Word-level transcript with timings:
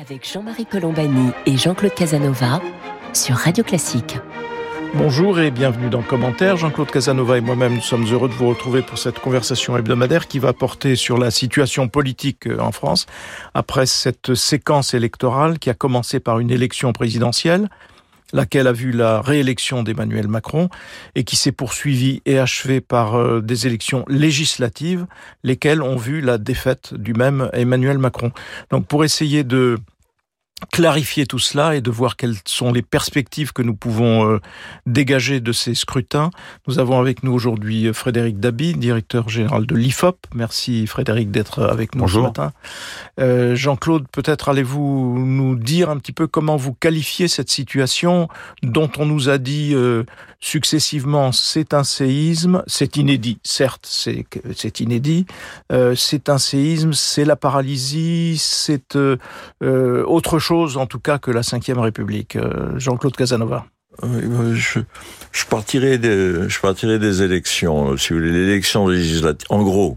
avec 0.00 0.26
Jean-Marie 0.26 0.66
Colombani 0.66 1.30
et 1.46 1.56
Jean-Claude 1.56 1.94
Casanova 1.94 2.62
sur 3.12 3.36
Radio 3.36 3.62
Classique. 3.62 4.16
Bonjour 4.94 5.38
et 5.38 5.50
bienvenue 5.50 5.90
dans 5.90 6.00
Commentaire. 6.02 6.56
Jean-Claude 6.56 6.90
Casanova 6.90 7.36
et 7.36 7.40
moi-même, 7.40 7.74
nous 7.74 7.80
sommes 7.82 8.06
heureux 8.10 8.28
de 8.28 8.34
vous 8.34 8.48
retrouver 8.48 8.82
pour 8.82 8.98
cette 8.98 9.18
conversation 9.18 9.76
hebdomadaire 9.76 10.26
qui 10.26 10.38
va 10.38 10.52
porter 10.52 10.96
sur 10.96 11.18
la 11.18 11.30
situation 11.30 11.88
politique 11.88 12.46
euh, 12.46 12.58
en 12.58 12.72
France 12.72 13.06
après 13.52 13.86
cette 13.86 14.34
séquence 14.34 14.94
électorale 14.94 15.58
qui 15.58 15.68
a 15.68 15.74
commencé 15.74 16.18
par 16.18 16.38
une 16.38 16.50
élection 16.50 16.92
présidentielle 16.92 17.68
laquelle 18.32 18.66
a 18.66 18.72
vu 18.72 18.92
la 18.92 19.20
réélection 19.20 19.82
d'Emmanuel 19.82 20.28
Macron 20.28 20.68
et 21.14 21.24
qui 21.24 21.36
s'est 21.36 21.52
poursuivie 21.52 22.22
et 22.26 22.38
achevée 22.38 22.80
par 22.80 23.16
euh, 23.16 23.40
des 23.40 23.66
élections 23.66 24.04
législatives, 24.08 25.06
lesquelles 25.44 25.82
ont 25.82 25.96
vu 25.96 26.20
la 26.20 26.38
défaite 26.38 26.94
du 26.94 27.14
même 27.14 27.50
Emmanuel 27.52 27.98
Macron. 27.98 28.32
Donc 28.70 28.86
pour 28.86 29.04
essayer 29.04 29.44
de 29.44 29.78
clarifier 30.72 31.26
tout 31.26 31.38
cela 31.38 31.74
et 31.74 31.80
de 31.80 31.90
voir 31.90 32.16
quelles 32.16 32.36
sont 32.44 32.72
les 32.72 32.82
perspectives 32.82 33.52
que 33.52 33.62
nous 33.62 33.74
pouvons 33.74 34.30
euh, 34.30 34.40
dégager 34.86 35.40
de 35.40 35.52
ces 35.52 35.74
scrutins. 35.74 36.30
Nous 36.66 36.78
avons 36.78 37.00
avec 37.00 37.22
nous 37.22 37.32
aujourd'hui 37.32 37.86
euh, 37.86 37.92
Frédéric 37.92 38.38
Dabi, 38.38 38.74
directeur 38.74 39.28
général 39.28 39.66
de 39.66 39.74
l'IFOP. 39.74 40.18
Merci 40.34 40.86
Frédéric 40.86 41.30
d'être 41.30 41.62
avec 41.62 41.94
nous 41.94 42.02
Bonjour. 42.02 42.22
ce 42.22 42.26
matin. 42.28 42.52
Euh, 43.18 43.54
Jean-Claude, 43.54 44.06
peut-être 44.12 44.48
allez-vous 44.48 45.18
nous 45.18 45.56
dire 45.56 45.90
un 45.90 45.98
petit 45.98 46.12
peu 46.12 46.26
comment 46.26 46.56
vous 46.56 46.74
qualifiez 46.74 47.28
cette 47.28 47.50
situation 47.50 48.28
dont 48.62 48.90
on 48.98 49.06
nous 49.06 49.28
a 49.28 49.38
dit 49.38 49.72
euh, 49.74 50.04
successivement 50.40 51.32
c'est 51.32 51.74
un 51.74 51.84
séisme, 51.84 52.62
c'est 52.66 52.96
inédit, 52.96 53.38
certes 53.42 53.86
c'est 53.88 54.24
c'est 54.56 54.80
inédit, 54.80 55.26
euh, 55.70 55.94
c'est 55.94 56.28
un 56.28 56.38
séisme, 56.38 56.94
c'est 56.94 57.26
la 57.26 57.36
paralysie, 57.36 58.36
c'est 58.38 58.96
euh, 58.96 59.18
euh, 59.62 60.02
autre 60.06 60.38
chose 60.38 60.49
en 60.50 60.86
tout 60.86 61.00
cas 61.00 61.18
que 61.18 61.30
la 61.30 61.42
Ve 61.42 61.78
République. 61.78 62.36
Euh, 62.36 62.78
Jean-Claude 62.78 63.16
Casanova. 63.16 63.66
Euh, 64.04 64.54
Je, 64.54 64.80
je 65.32 65.44
partirai 65.46 65.98
des, 65.98 66.48
je 66.48 66.60
partirai 66.60 66.98
des 66.98 67.22
élections. 67.22 67.96
Si 67.96 68.12
vous 68.12 68.18
voulez, 68.20 68.32
l'élection 68.32 68.86
législative. 68.88 69.46
En 69.50 69.62
gros, 69.62 69.96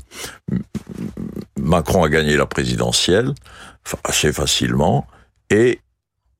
Macron 1.59 2.03
a 2.03 2.09
gagné 2.09 2.35
la 2.37 2.45
présidentielle 2.45 3.33
assez 4.03 4.31
facilement 4.31 5.07
et 5.49 5.79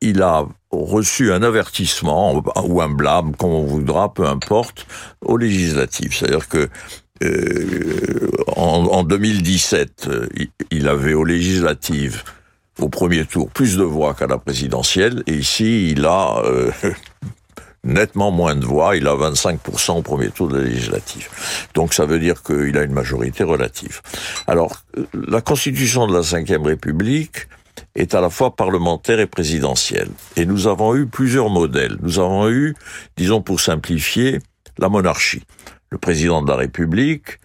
il 0.02 0.22
a 0.22 0.46
reçu 0.72 1.32
un 1.32 1.44
avertissement 1.44 2.44
ou 2.66 2.82
un 2.82 2.90
blâme, 2.90 3.36
comme 3.36 3.52
on 3.52 3.64
voudra, 3.66 4.14
peu 4.14 4.26
importe, 4.28 4.86
aux 5.24 5.38
législatives. 5.38 6.14
C'est-à-dire 6.14 6.50
que 6.50 6.70
euh, 7.24 8.30
en, 8.58 8.86
en 8.86 9.04
2017, 9.04 10.08
euh, 10.08 10.28
il- 10.36 10.50
il 10.72 10.88
avait 10.90 11.14
aux 11.14 11.24
législatives 11.24 12.24
au 12.80 12.90
premier 12.90 13.26
tour 13.26 13.50
plus 13.50 13.78
de 13.78 13.84
voix 13.84 14.14
qu'à 14.14 14.28
la 14.28 14.38
présidentielle, 14.38 15.24
et 15.28 15.34
ici 15.34 15.92
il 15.92 16.06
a 16.06 16.42
euh, 16.46 16.72
nettement 17.84 18.32
moins 18.32 18.56
de 18.56 18.66
voix, 18.66 18.96
il 18.96 19.08
a 19.08 19.16
25% 19.16 19.98
au 19.98 20.02
premier 20.02 20.30
tour 20.30 20.48
de 20.48 20.58
la 20.58 20.64
législative. 20.64 21.30
Donc 21.74 21.94
ça 21.94 22.06
veut 22.06 22.20
dire 22.20 22.44
qu'il 22.44 22.78
a 22.78 22.84
une 22.84 22.94
majorité 22.94 23.44
relative. 23.44 24.02
Alors, 24.48 24.84
la 25.14 25.42
constitution 25.42 26.08
de 26.08 26.14
la 26.14 26.22
Ve 26.22 26.64
République 26.64 27.48
est 27.96 28.16
à 28.16 28.22
la 28.22 28.30
fois 28.30 28.56
parlementaire 28.56 29.20
et 29.20 29.28
présidentielle. 29.28 30.10
Et 30.36 30.46
nous 30.46 30.68
avons 30.68 30.96
eu 30.96 31.06
plusieurs 31.06 31.50
modèles. 31.50 31.98
Nous 32.02 32.20
avons 32.20 32.50
eu, 32.50 32.76
disons 33.18 33.42
pour 33.42 33.60
simplifier, 33.60 34.40
la 34.80 34.90
monarchie. 34.90 35.44
Le 35.90 35.98
président 35.98 36.42
de 36.42 36.50
la 36.50 36.56
République 36.56 37.40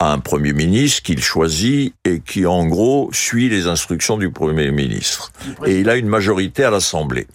un 0.00 0.18
premier 0.18 0.52
ministre 0.54 1.02
qu'il 1.02 1.22
choisit 1.22 1.94
et 2.04 2.20
qui 2.20 2.46
en 2.46 2.66
gros 2.66 3.10
suit 3.12 3.48
les 3.50 3.66
instructions 3.66 4.16
du 4.16 4.30
premier 4.30 4.70
ministre. 4.70 5.30
Et 5.66 5.80
il 5.80 5.90
a 5.90 5.96
une 5.96 6.08
majorité 6.08 6.64
à 6.64 6.70
l'Assemblée. 6.70 7.26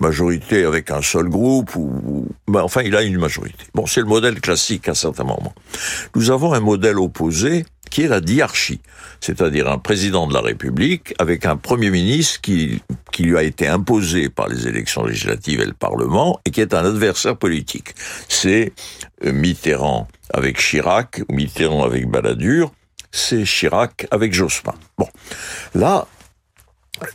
Majorité 0.00 0.64
avec 0.64 0.90
un 0.90 1.02
seul 1.02 1.28
groupe 1.28 1.76
ou, 1.76 1.92
ou- 2.04 2.28
ben, 2.48 2.62
enfin 2.62 2.82
il 2.82 2.96
a 2.96 3.02
une 3.02 3.18
majorité. 3.18 3.64
Bon, 3.74 3.86
c'est 3.86 4.00
le 4.00 4.06
modèle 4.06 4.40
classique 4.40 4.88
à 4.88 4.94
certains 4.94 5.24
moments. 5.24 5.54
Nous 6.16 6.30
avons 6.30 6.54
un 6.54 6.60
modèle 6.60 6.98
opposé 6.98 7.64
qui 7.92 8.02
est 8.02 8.08
la 8.08 8.22
diarchie, 8.22 8.80
c'est-à-dire 9.20 9.70
un 9.70 9.76
président 9.76 10.26
de 10.26 10.32
la 10.32 10.40
République 10.40 11.14
avec 11.18 11.44
un 11.44 11.56
premier 11.58 11.90
ministre 11.90 12.40
qui, 12.40 12.80
qui 13.12 13.22
lui 13.24 13.36
a 13.36 13.42
été 13.42 13.68
imposé 13.68 14.30
par 14.30 14.48
les 14.48 14.66
élections 14.66 15.04
législatives 15.04 15.60
et 15.60 15.66
le 15.66 15.74
Parlement 15.74 16.40
et 16.46 16.50
qui 16.50 16.62
est 16.62 16.72
un 16.72 16.86
adversaire 16.86 17.36
politique. 17.36 17.94
C'est 18.28 18.72
euh, 19.26 19.32
Mitterrand 19.32 20.08
avec 20.32 20.58
Chirac 20.58 21.20
Mitterrand 21.28 21.84
avec 21.84 22.08
Balladur, 22.08 22.72
c'est 23.10 23.44
Chirac 23.44 24.06
avec 24.10 24.32
Jospin. 24.32 24.74
Bon, 24.96 25.08
là, 25.74 26.06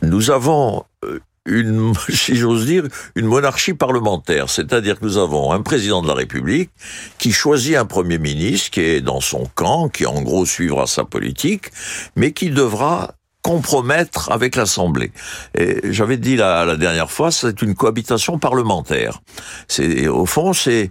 nous 0.02 0.30
avons 0.30 0.84
euh, 1.04 1.18
une, 1.48 1.92
si 2.08 2.36
j'ose 2.36 2.66
dire, 2.66 2.84
une 3.14 3.26
monarchie 3.26 3.74
parlementaire, 3.74 4.50
c'est-à-dire 4.50 4.98
que 5.00 5.04
nous 5.04 5.18
avons 5.18 5.52
un 5.52 5.62
président 5.62 6.02
de 6.02 6.08
la 6.08 6.14
République 6.14 6.70
qui 7.18 7.32
choisit 7.32 7.76
un 7.76 7.86
premier 7.86 8.18
ministre 8.18 8.70
qui 8.70 8.80
est 8.80 9.00
dans 9.00 9.20
son 9.20 9.46
camp, 9.54 9.88
qui 9.88 10.06
en 10.06 10.22
gros 10.22 10.46
suivra 10.46 10.86
sa 10.86 11.04
politique, 11.04 11.66
mais 12.16 12.32
qui 12.32 12.50
devra 12.50 13.14
compromettre 13.48 14.30
avec 14.30 14.56
l'Assemblée. 14.56 15.10
Et 15.56 15.80
j'avais 15.90 16.18
dit 16.18 16.36
la, 16.36 16.76
dernière 16.76 17.10
fois, 17.10 17.30
c'est 17.30 17.62
une 17.62 17.74
cohabitation 17.74 18.38
parlementaire. 18.38 19.22
C'est 19.68 20.06
au 20.06 20.26
fond, 20.26 20.52
c'est 20.52 20.90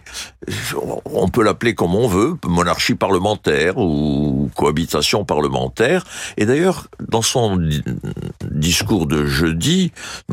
on 1.06 1.28
peut 1.28 1.44
l'appeler 1.44 1.76
comme 1.76 1.94
on 1.94 2.08
veut, 2.08 2.34
monarchie 2.46 2.96
parlementaire 2.96 3.78
ou 3.78 4.50
cohabitation 4.56 5.24
parlementaire. 5.24 6.04
Et 6.38 6.48
d'ailleurs, 6.48 6.88
dans 7.08 7.22
son 7.22 7.58
di- 7.58 7.84
discours 8.50 9.06
de 9.06 9.28
jeudi, 9.28 9.92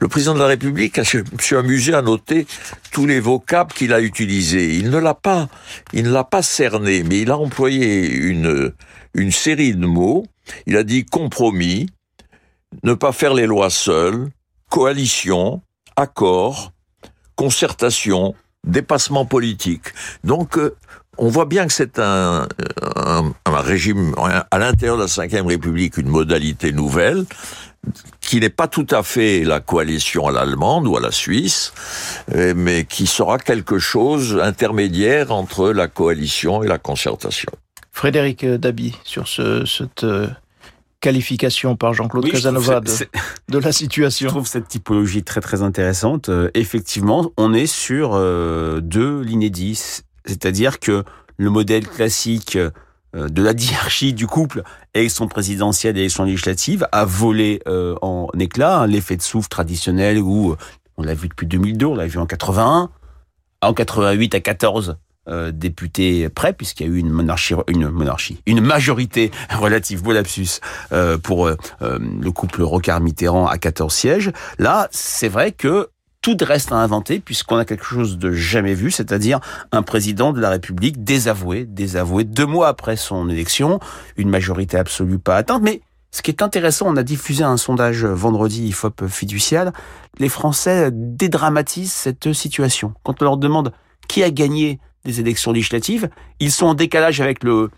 le 0.00 0.08
président 0.08 0.32
de 0.32 0.38
la 0.38 0.46
République, 0.46 1.02
je 1.02 1.18
me 1.18 1.38
suis 1.38 1.56
amusé 1.56 1.92
à 1.92 2.00
noter 2.00 2.46
tous 2.92 3.04
les 3.04 3.20
vocables 3.20 3.74
qu'il 3.74 3.92
a 3.92 4.00
utilisés. 4.00 4.74
Il 4.76 4.88
ne 4.88 4.98
l'a 4.98 5.14
pas, 5.14 5.50
il 5.92 6.04
ne 6.04 6.12
l'a 6.12 6.24
pas 6.24 6.40
cerné, 6.40 7.02
mais 7.02 7.20
il 7.20 7.30
a 7.30 7.36
employé 7.36 8.10
une 8.10 8.72
une 9.14 9.32
série 9.32 9.74
de 9.74 9.86
mots. 9.86 10.26
Il 10.66 10.76
a 10.76 10.82
dit 10.82 11.04
compromis, 11.04 11.88
ne 12.82 12.94
pas 12.94 13.12
faire 13.12 13.34
les 13.34 13.46
lois 13.46 13.70
seuls, 13.70 14.28
coalition, 14.70 15.62
accord, 15.96 16.72
concertation, 17.36 18.34
dépassement 18.64 19.26
politique. 19.26 19.92
Donc, 20.24 20.56
euh, 20.56 20.76
on 21.18 21.28
voit 21.28 21.44
bien 21.44 21.66
que 21.66 21.72
c'est 21.72 21.98
un, 21.98 22.46
un, 22.96 23.32
un 23.44 23.60
régime 23.60 24.14
à 24.50 24.58
l'intérieur 24.58 24.96
de 24.96 25.02
la 25.02 25.26
Ve 25.26 25.46
République, 25.46 25.98
une 25.98 26.08
modalité 26.08 26.72
nouvelle 26.72 27.26
qui 28.20 28.40
n'est 28.40 28.50
pas 28.50 28.68
tout 28.68 28.86
à 28.90 29.02
fait 29.02 29.44
la 29.44 29.60
coalition 29.60 30.28
à 30.28 30.32
l'allemande 30.32 30.86
ou 30.86 30.96
à 30.96 31.00
la 31.00 31.10
Suisse, 31.10 31.72
euh, 32.34 32.54
mais 32.56 32.84
qui 32.84 33.06
sera 33.06 33.38
quelque 33.38 33.78
chose 33.78 34.40
intermédiaire 34.40 35.32
entre 35.32 35.70
la 35.70 35.88
coalition 35.88 36.62
et 36.62 36.68
la 36.68 36.78
concertation. 36.78 37.50
Frédéric 37.92 38.44
Dabi, 38.44 38.96
sur 39.04 39.28
ce, 39.28 39.64
cette 39.64 40.04
euh, 40.04 40.26
qualification 41.02 41.76
par 41.76 41.92
Jean-Claude 41.92 42.24
Oui, 42.24 42.30
je 42.30 42.36
Casanova 42.36 42.80
de, 43.48 43.58
la 43.58 43.70
Je 43.70 43.76
situation. 43.76 44.28
trouve 44.28 44.46
cette 44.46 44.68
typologie 44.68 45.22
très 45.22 45.42
très 45.42 45.60
intéressante. 45.60 46.30
Euh, 46.30 46.48
effectivement, 46.54 47.30
on 47.36 47.52
est 47.52 47.66
sur 47.66 48.12
euh, 48.14 48.80
de 48.80 49.20
l'inédit, 49.20 49.78
c'est-à-dire 50.24 50.80
que 50.80 51.04
le 51.36 51.50
modèle 51.50 51.86
classique 51.86 52.56
euh, 52.56 52.70
de 53.14 53.42
la 53.42 53.52
diarchie 53.52 54.14
du 54.14 54.26
couple, 54.26 54.62
élection 54.94 55.28
présidentielle 55.28 55.98
et 55.98 56.00
élection 56.00 56.24
législative, 56.24 56.86
a 56.92 57.04
volé 57.04 57.60
en 57.66 58.28
éclat 58.38 58.80
hein, 58.80 58.86
l'effet 58.86 59.16
de 59.16 59.22
souffle 59.22 59.48
traditionnel 59.48 60.18
où 60.18 60.56
on 60.96 61.02
l'a 61.02 61.14
vu 61.14 61.28
depuis 61.28 61.46
2002, 61.46 61.84
on 61.84 61.94
l'a 61.94 62.06
vu 62.06 62.18
en 62.18 62.26
81, 62.26 62.90
en 63.60 63.74
88 63.74 64.34
à 64.36 64.40
14 64.40 64.96
euh, 65.28 65.52
députés 65.52 66.28
prêts, 66.28 66.52
puisqu'il 66.52 66.86
y 66.86 66.90
a 66.90 66.92
eu 66.92 66.98
une 66.98 67.10
monarchie, 67.10 67.54
une 67.68 67.88
monarchie, 67.88 68.40
une 68.46 68.60
majorité 68.60 69.30
relative, 69.50 70.02
beau 70.02 70.12
lapsus, 70.12 70.60
euh, 70.92 71.18
pour 71.18 71.46
euh, 71.46 71.56
euh, 71.82 71.98
le 72.20 72.30
couple 72.32 72.62
Rocard-Mitterrand 72.62 73.46
à 73.46 73.58
14 73.58 73.92
sièges. 73.92 74.32
Là, 74.58 74.88
c'est 74.90 75.28
vrai 75.28 75.52
que 75.52 75.90
tout 76.22 76.36
reste 76.40 76.72
à 76.72 76.76
inventer 76.76 77.18
puisqu'on 77.20 77.56
a 77.56 77.64
quelque 77.64 77.84
chose 77.84 78.18
de 78.18 78.32
jamais 78.32 78.74
vu, 78.74 78.90
c'est-à-dire 78.90 79.40
un 79.72 79.82
président 79.82 80.32
de 80.32 80.40
la 80.40 80.50
République 80.50 81.02
désavoué, 81.02 81.64
désavoué 81.64 82.24
deux 82.24 82.46
mois 82.46 82.68
après 82.68 82.96
son 82.96 83.28
élection, 83.28 83.80
une 84.16 84.28
majorité 84.28 84.76
absolue 84.76 85.18
pas 85.18 85.36
atteinte. 85.36 85.62
Mais 85.62 85.82
ce 86.12 86.22
qui 86.22 86.30
est 86.30 86.42
intéressant, 86.42 86.86
on 86.88 86.96
a 86.96 87.02
diffusé 87.02 87.42
un 87.42 87.56
sondage 87.56 88.04
vendredi 88.04 88.66
IFOP 88.68 89.08
fiducial, 89.08 89.72
les 90.18 90.28
Français 90.28 90.90
dédramatisent 90.92 91.92
cette 91.92 92.32
situation. 92.32 92.94
Quand 93.02 93.20
on 93.22 93.24
leur 93.24 93.36
demande 93.36 93.72
qui 94.08 94.22
a 94.22 94.30
gagné 94.30 94.78
des 95.04 95.20
élections 95.20 95.52
législatives, 95.52 96.08
ils 96.40 96.52
sont 96.52 96.66
en 96.66 96.74
décalage 96.74 97.20
avec 97.20 97.42
le 97.44 97.70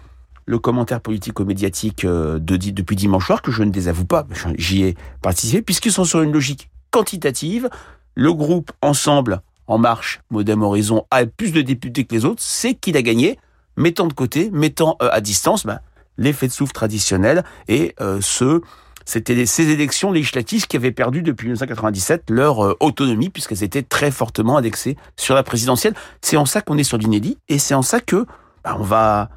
le 0.47 0.59
commentaire 0.59 1.01
politico-médiatique 1.01 2.05
euh, 2.05 2.39
depuis 2.39 2.97
dimanche 2.97 3.27
soir, 3.27 3.43
que 3.43 3.51
je 3.51 3.63
ne 3.63 3.71
désavoue 3.71 4.05
pas, 4.05 4.27
j'y 4.57 4.85
ai 4.85 4.95
participé, 5.23 5.63
puisqu'ils 5.63 5.93
sont 5.93 6.05
sur 6.05 6.23
une 6.23 6.33
logique 6.33 6.71
quantitative. 6.91 7.71
Le 8.15 8.33
groupe 8.33 8.71
Ensemble, 8.83 9.41
En 9.67 9.79
Marche, 9.79 10.21
Modem 10.31 10.63
Horizon, 10.63 11.07
a 11.11 11.25
plus 11.27 11.53
de 11.53 11.63
députés 11.63 12.05
que 12.05 12.15
les 12.15 12.25
autres, 12.25 12.43
c'est 12.43 12.75
qu'il 12.75 12.97
a 12.97 13.03
gagné, 13.03 13.39
mettant 13.77 14.07
de 14.07 14.13
côté, 14.13 14.51
mettant 14.53 14.97
euh, 15.03 15.09
à 15.11 15.21
distance 15.21 15.65
bah, 15.65 15.81
l'effet 16.19 16.47
de 16.47 16.53
souffle 16.53 16.73
traditionnel 16.73 17.45
et 17.69 17.95
euh, 18.01 18.19
ce 18.21 18.61
C'était 19.05 19.47
ces 19.47 19.71
élections 19.71 20.13
législatives 20.13 20.67
qui 20.67 20.77
avaient 20.77 20.93
perdu 20.93 21.23
depuis 21.23 21.47
1997 21.47 22.31
leur 22.31 22.65
euh, 22.65 22.77
autonomie 22.81 23.31
puisqu'elles 23.31 23.63
étaient 23.63 23.83
très 23.83 24.11
fortement 24.11 24.57
indexées 24.57 24.97
sur 25.17 25.35
la 25.35 25.43
présidentielle. 25.43 25.95
C'est 26.23 26.37
en 26.37 26.47
ça 26.47 26.61
qu'on 26.61 26.79
est 26.79 26.85
sur 26.85 26.99
l'inédit 26.99 27.39
et 27.49 27.59
c'est 27.59 27.75
en 27.75 27.83
ça 27.83 28.01
que 28.01 28.27
bah, 28.65 28.77
on 28.79 28.85
va 28.85 29.31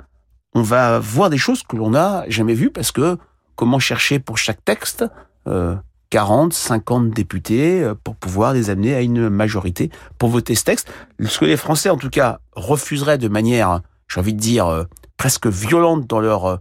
on 0.54 0.62
va 0.62 1.00
voir 1.00 1.30
des 1.30 1.38
choses 1.38 1.62
que 1.64 1.76
l'on 1.76 1.92
n'a 1.92 2.24
jamais 2.30 2.54
vues 2.54 2.72
parce 2.72 2.92
que 2.92 3.18
comment 3.56 3.80
chercher 3.80 4.20
pour 4.20 4.38
chaque 4.38 4.64
texte 4.64 5.06
euh, 5.48 5.76
40, 6.10 6.54
50 6.54 7.10
députés 7.10 7.84
euh, 7.84 7.94
pour 7.96 8.16
pouvoir 8.16 8.54
les 8.54 8.70
amener 8.70 8.96
à 8.96 9.02
une 9.02 9.30
majorité 9.30 9.90
pour 10.18 10.30
voter 10.30 10.56
ce 10.56 10.64
texte. 10.64 10.92
Ce 11.24 11.40
que 11.40 11.46
les 11.46 11.58
Français, 11.58 11.90
en 11.90 11.98
tout 11.98 12.10
cas, 12.10 12.40
refuseraient 12.54 13.18
de 13.18 13.28
manière, 13.28 13.82
j'ai 14.08 14.20
envie 14.20 14.34
de 14.34 14.40
dire, 14.40 14.68
euh, 14.68 14.84
presque 15.18 15.48
violente 15.48 16.08
dans 16.08 16.20
leurs 16.20 16.46
euh, 16.46 16.58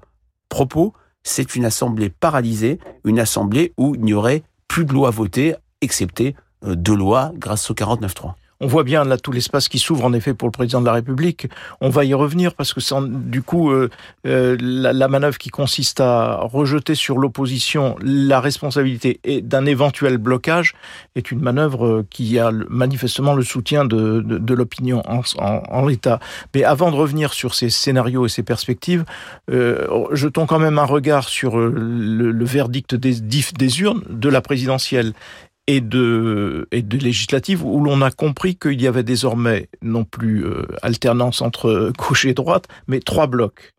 propos, 0.49 0.94
c'est 1.26 1.56
une 1.56 1.64
assemblée 1.64 2.08
paralysée, 2.08 2.78
une 3.05 3.19
assemblée 3.19 3.73
où 3.76 3.94
il 3.94 4.02
n'y 4.02 4.14
aurait 4.14 4.43
plus 4.69 4.84
de 4.84 4.93
loi 4.93 5.11
votée, 5.11 5.55
excepté 5.81 6.37
deux 6.62 6.96
lois 6.96 7.32
grâce 7.37 7.70
au 7.70 7.75
49.3. 7.75 8.34
On 8.61 8.67
voit 8.67 8.85
bien 8.85 9.05
là 9.05 9.19
tout 9.19 9.32
l'espace 9.32 9.69
qui 9.69 9.79
s'ouvre 9.79 10.05
en 10.05 10.12
effet 10.14 10.32
pour 10.32 10.49
le 10.49 10.53
président 10.53 10.81
de 10.81 10.87
la 10.87 10.93
République. 10.93 11.49
On 11.81 11.91
va 11.91 12.05
y 12.05 12.14
revenir 12.14 12.55
parce 12.55 12.73
que 12.73 12.81
du 13.06 13.43
coup 13.43 13.70
euh, 13.70 13.91
euh, 14.26 14.56
la, 14.61 15.08
manœuvre 15.08 15.37
qui 15.37 15.50
consiste 15.50 16.00
à 16.00 16.37
rejeter 16.43 16.94
sur 16.94 17.19
l'opposition 17.19 17.97
la 18.03 18.41
responsabilité 18.41 19.20
d'un 19.43 19.67
éventuel 19.67 20.17
blocage 20.17 20.75
est 21.17 21.31
une 21.31 21.41
manœuvre 21.41 21.87
euh, 21.87 22.06
qui 22.08 22.38
a 22.38 22.50
manifestement 22.69 23.35
le 23.35 23.43
soutien 23.43 23.85
de, 23.85 24.55
l'opinion 24.55 25.02
en, 25.06 25.87
l'état. 25.87 26.19
Mais 26.55 26.64
avant 26.64 26.91
de 26.91 26.97
revenir 26.97 27.35
sur 27.35 27.55
ces 27.55 27.69
scénarios 27.69 28.25
et 28.25 28.29
ces 28.31 28.43
perspectives, 28.43 29.05
euh, 29.50 30.06
jetons 30.12 30.47
quand 30.47 30.59
même 30.59 30.79
un 30.79 30.85
regard 30.85 31.29
sur 31.29 31.59
le, 31.59 32.31
le 32.31 32.44
verdict 32.44 32.94
des, 32.94 33.20
des 33.20 33.81
urnes 33.81 34.02
de 34.09 34.29
la 34.29 34.41
présidentielle 34.41 35.12
et 35.66 35.80
de, 35.80 36.68
et 36.70 36.82
de 36.82 36.96
législative 36.96 37.64
où 37.64 37.82
l'on 37.82 38.00
a 38.02 38.10
compris 38.10 38.56
qu'il 38.56 38.80
y 38.80 38.86
avait 38.86 39.02
désormais 39.02 39.68
non 39.82 40.04
plus 40.04 40.44
euh, 40.44 40.66
alternance 40.82 41.42
entre 41.42 41.92
gauche 41.98 42.24
et 42.24 42.34
droite, 42.34 42.66
mais 42.86 43.00
trois 43.00 43.26
blocs. 43.26 43.74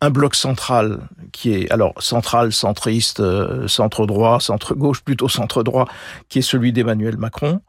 Un 0.00 0.10
bloc 0.10 0.34
central 0.34 1.08
qui 1.32 1.54
est 1.54 1.70
alors 1.70 1.94
central, 1.98 2.52
centriste, 2.52 3.20
euh, 3.20 3.66
centre 3.68 4.06
droit, 4.06 4.38
centre 4.40 4.74
gauche, 4.74 5.02
plutôt 5.02 5.28
centre 5.28 5.62
droit, 5.62 5.88
qui 6.28 6.40
est 6.40 6.42
celui 6.42 6.72
d'Emmanuel 6.72 7.16
Macron. 7.16 7.60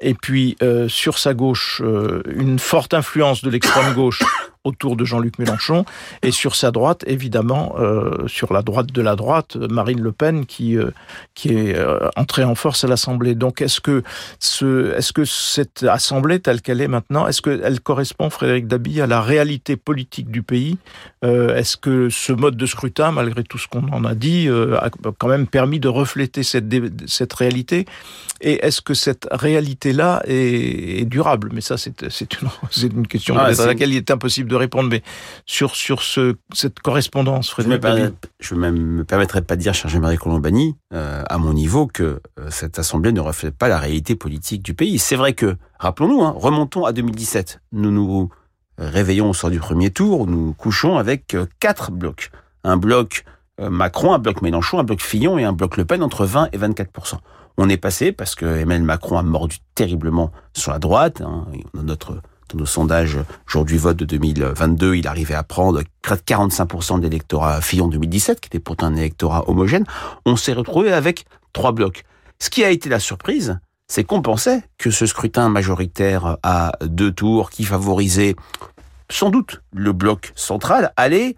Et 0.00 0.14
puis 0.14 0.56
euh, 0.62 0.88
sur 0.88 1.18
sa 1.18 1.34
gauche, 1.34 1.80
euh, 1.84 2.22
une 2.34 2.58
forte 2.58 2.94
influence 2.94 3.42
de 3.42 3.50
l'extrême 3.50 3.94
gauche 3.94 4.22
autour 4.64 4.96
de 4.96 5.04
Jean-Luc 5.04 5.38
Mélenchon, 5.38 5.84
et 6.22 6.30
sur 6.30 6.54
sa 6.54 6.70
droite, 6.70 7.04
évidemment, 7.06 7.74
euh, 7.78 8.26
sur 8.28 8.52
la 8.52 8.62
droite 8.62 8.92
de 8.92 9.02
la 9.02 9.16
droite, 9.16 9.56
Marine 9.56 10.00
Le 10.00 10.12
Pen, 10.12 10.46
qui, 10.46 10.76
euh, 10.76 10.90
qui 11.34 11.48
est 11.48 11.76
euh, 11.76 12.08
entrée 12.16 12.44
en 12.44 12.54
force 12.54 12.84
à 12.84 12.88
l'Assemblée. 12.88 13.34
Donc, 13.34 13.60
est-ce 13.60 13.80
que, 13.80 14.02
ce, 14.38 14.94
est-ce 14.94 15.12
que 15.12 15.24
cette 15.24 15.82
Assemblée, 15.82 16.38
telle 16.38 16.60
qu'elle 16.60 16.80
est 16.80 16.88
maintenant, 16.88 17.26
est-ce 17.26 17.42
qu'elle 17.42 17.80
correspond, 17.80 18.30
Frédéric 18.30 18.68
Dabi, 18.68 19.00
à 19.00 19.06
la 19.06 19.20
réalité 19.20 19.76
politique 19.76 20.30
du 20.30 20.42
pays? 20.42 20.78
Est-ce 21.22 21.76
que 21.76 22.08
ce 22.08 22.32
mode 22.32 22.56
de 22.56 22.66
scrutin, 22.66 23.12
malgré 23.12 23.44
tout 23.44 23.58
ce 23.58 23.68
qu'on 23.68 23.88
en 23.92 24.04
a 24.04 24.14
dit, 24.14 24.48
a 24.48 24.90
quand 25.18 25.28
même 25.28 25.46
permis 25.46 25.78
de 25.78 25.86
refléter 25.88 26.42
cette, 26.42 26.64
cette 27.06 27.32
réalité? 27.32 27.86
Et 28.40 28.64
est-ce 28.64 28.80
que 28.80 28.92
cette 28.92 29.28
réalité-là 29.30 30.22
est, 30.26 31.00
est 31.00 31.04
durable? 31.04 31.50
Mais 31.52 31.60
ça, 31.60 31.76
c'est, 31.76 32.02
une, 32.02 32.48
une 32.96 33.06
question 33.06 33.36
ah, 33.38 33.46
à 33.46 33.66
laquelle 33.66 33.90
il 33.90 33.96
est 33.96 34.10
impossible 34.10 34.51
de 34.52 34.56
répondre, 34.56 34.88
mais 34.90 35.02
sur, 35.46 35.74
sur 35.74 36.02
ce, 36.02 36.36
cette 36.52 36.80
correspondance, 36.80 37.50
Frédéric 37.50 37.82
Je 38.40 38.54
ne 38.54 38.70
me 38.70 39.04
permettrai 39.04 39.42
pas 39.42 39.56
de 39.56 39.60
dire, 39.60 39.74
cher 39.74 39.90
Jean-Marie 39.90 40.16
Colombani, 40.16 40.76
euh, 40.94 41.22
à 41.28 41.38
mon 41.38 41.52
niveau, 41.52 41.86
que 41.86 42.20
euh, 42.38 42.46
cette 42.50 42.78
Assemblée 42.78 43.12
ne 43.12 43.20
reflète 43.20 43.56
pas 43.56 43.68
la 43.68 43.78
réalité 43.78 44.14
politique 44.14 44.62
du 44.62 44.74
pays. 44.74 44.98
C'est 44.98 45.16
vrai 45.16 45.32
que, 45.32 45.56
rappelons-nous, 45.78 46.22
hein, 46.22 46.34
remontons 46.36 46.84
à 46.84 46.92
2017. 46.92 47.60
Nous 47.72 47.90
nous 47.90 48.30
réveillons 48.78 49.30
au 49.30 49.34
sort 49.34 49.50
du 49.50 49.58
premier 49.58 49.90
tour, 49.90 50.26
nous 50.26 50.52
couchons 50.54 50.98
avec 50.98 51.34
euh, 51.34 51.46
quatre 51.58 51.90
blocs. 51.90 52.30
Un 52.64 52.76
bloc 52.76 53.24
Macron, 53.58 54.12
un 54.14 54.18
bloc 54.18 54.40
Mélenchon, 54.42 54.78
un 54.78 54.84
bloc 54.84 55.00
Fillon 55.00 55.38
et 55.38 55.44
un 55.44 55.52
bloc 55.52 55.76
Le 55.76 55.84
Pen 55.84 56.02
entre 56.02 56.24
20 56.24 56.48
et 56.52 56.58
24% 56.58 57.16
On 57.58 57.68
est 57.68 57.76
passé 57.76 58.10
parce 58.10 58.34
que 58.34 58.46
Emmanuel 58.46 58.82
Macron 58.82 59.18
a 59.18 59.22
mordu 59.22 59.58
terriblement 59.74 60.32
sur 60.54 60.72
la 60.72 60.78
droite. 60.78 61.20
Hein, 61.20 61.46
notre 61.74 62.22
dans 62.52 62.58
nos 62.58 62.66
sondages 62.66 63.18
jour 63.46 63.64
du 63.64 63.78
vote 63.78 63.96
de 63.96 64.04
2022, 64.04 64.96
il 64.96 65.06
arrivait 65.06 65.34
à 65.34 65.42
prendre 65.42 65.82
45% 66.04 66.98
de 66.98 67.02
l'électorat 67.04 67.60
Fillon 67.60 67.88
2017, 67.88 68.40
qui 68.40 68.48
était 68.48 68.60
pourtant 68.60 68.86
un 68.86 68.96
électorat 68.96 69.48
homogène. 69.48 69.84
On 70.26 70.36
s'est 70.36 70.52
retrouvé 70.52 70.92
avec 70.92 71.24
trois 71.52 71.72
blocs. 71.72 72.04
Ce 72.38 72.50
qui 72.50 72.64
a 72.64 72.70
été 72.70 72.88
la 72.88 72.98
surprise, 72.98 73.58
c'est 73.88 74.04
qu'on 74.04 74.22
pensait 74.22 74.62
que 74.78 74.90
ce 74.90 75.06
scrutin 75.06 75.48
majoritaire 75.48 76.38
à 76.42 76.72
deux 76.82 77.12
tours, 77.12 77.50
qui 77.50 77.64
favorisait 77.64 78.36
sans 79.10 79.30
doute 79.30 79.62
le 79.72 79.92
bloc 79.92 80.32
central, 80.34 80.92
allait 80.96 81.36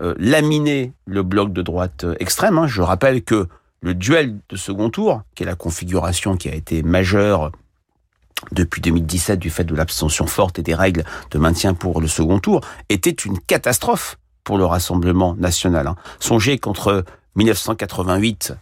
euh, 0.00 0.14
laminer 0.18 0.92
le 1.06 1.22
bloc 1.22 1.52
de 1.52 1.62
droite 1.62 2.06
extrême. 2.18 2.58
Hein. 2.58 2.66
Je 2.66 2.82
rappelle 2.82 3.22
que 3.22 3.48
le 3.80 3.94
duel 3.94 4.38
de 4.48 4.56
second 4.56 4.90
tour, 4.90 5.22
qui 5.34 5.42
est 5.42 5.46
la 5.46 5.54
configuration 5.54 6.36
qui 6.36 6.48
a 6.48 6.54
été 6.54 6.82
majeure 6.82 7.50
depuis 8.52 8.80
2017 8.80 9.38
du 9.38 9.50
fait 9.50 9.64
de 9.64 9.74
l'abstention 9.74 10.26
forte 10.26 10.58
et 10.58 10.62
des 10.62 10.74
règles 10.74 11.04
de 11.30 11.38
maintien 11.38 11.74
pour 11.74 12.00
le 12.00 12.08
second 12.08 12.38
tour, 12.38 12.60
était 12.88 13.10
une 13.10 13.38
catastrophe 13.38 14.18
pour 14.44 14.58
le 14.58 14.64
Rassemblement 14.64 15.34
national. 15.34 15.86
Hein. 15.86 15.96
Songez 16.20 16.58
qu'entre 16.58 17.04
1988 17.36 18.54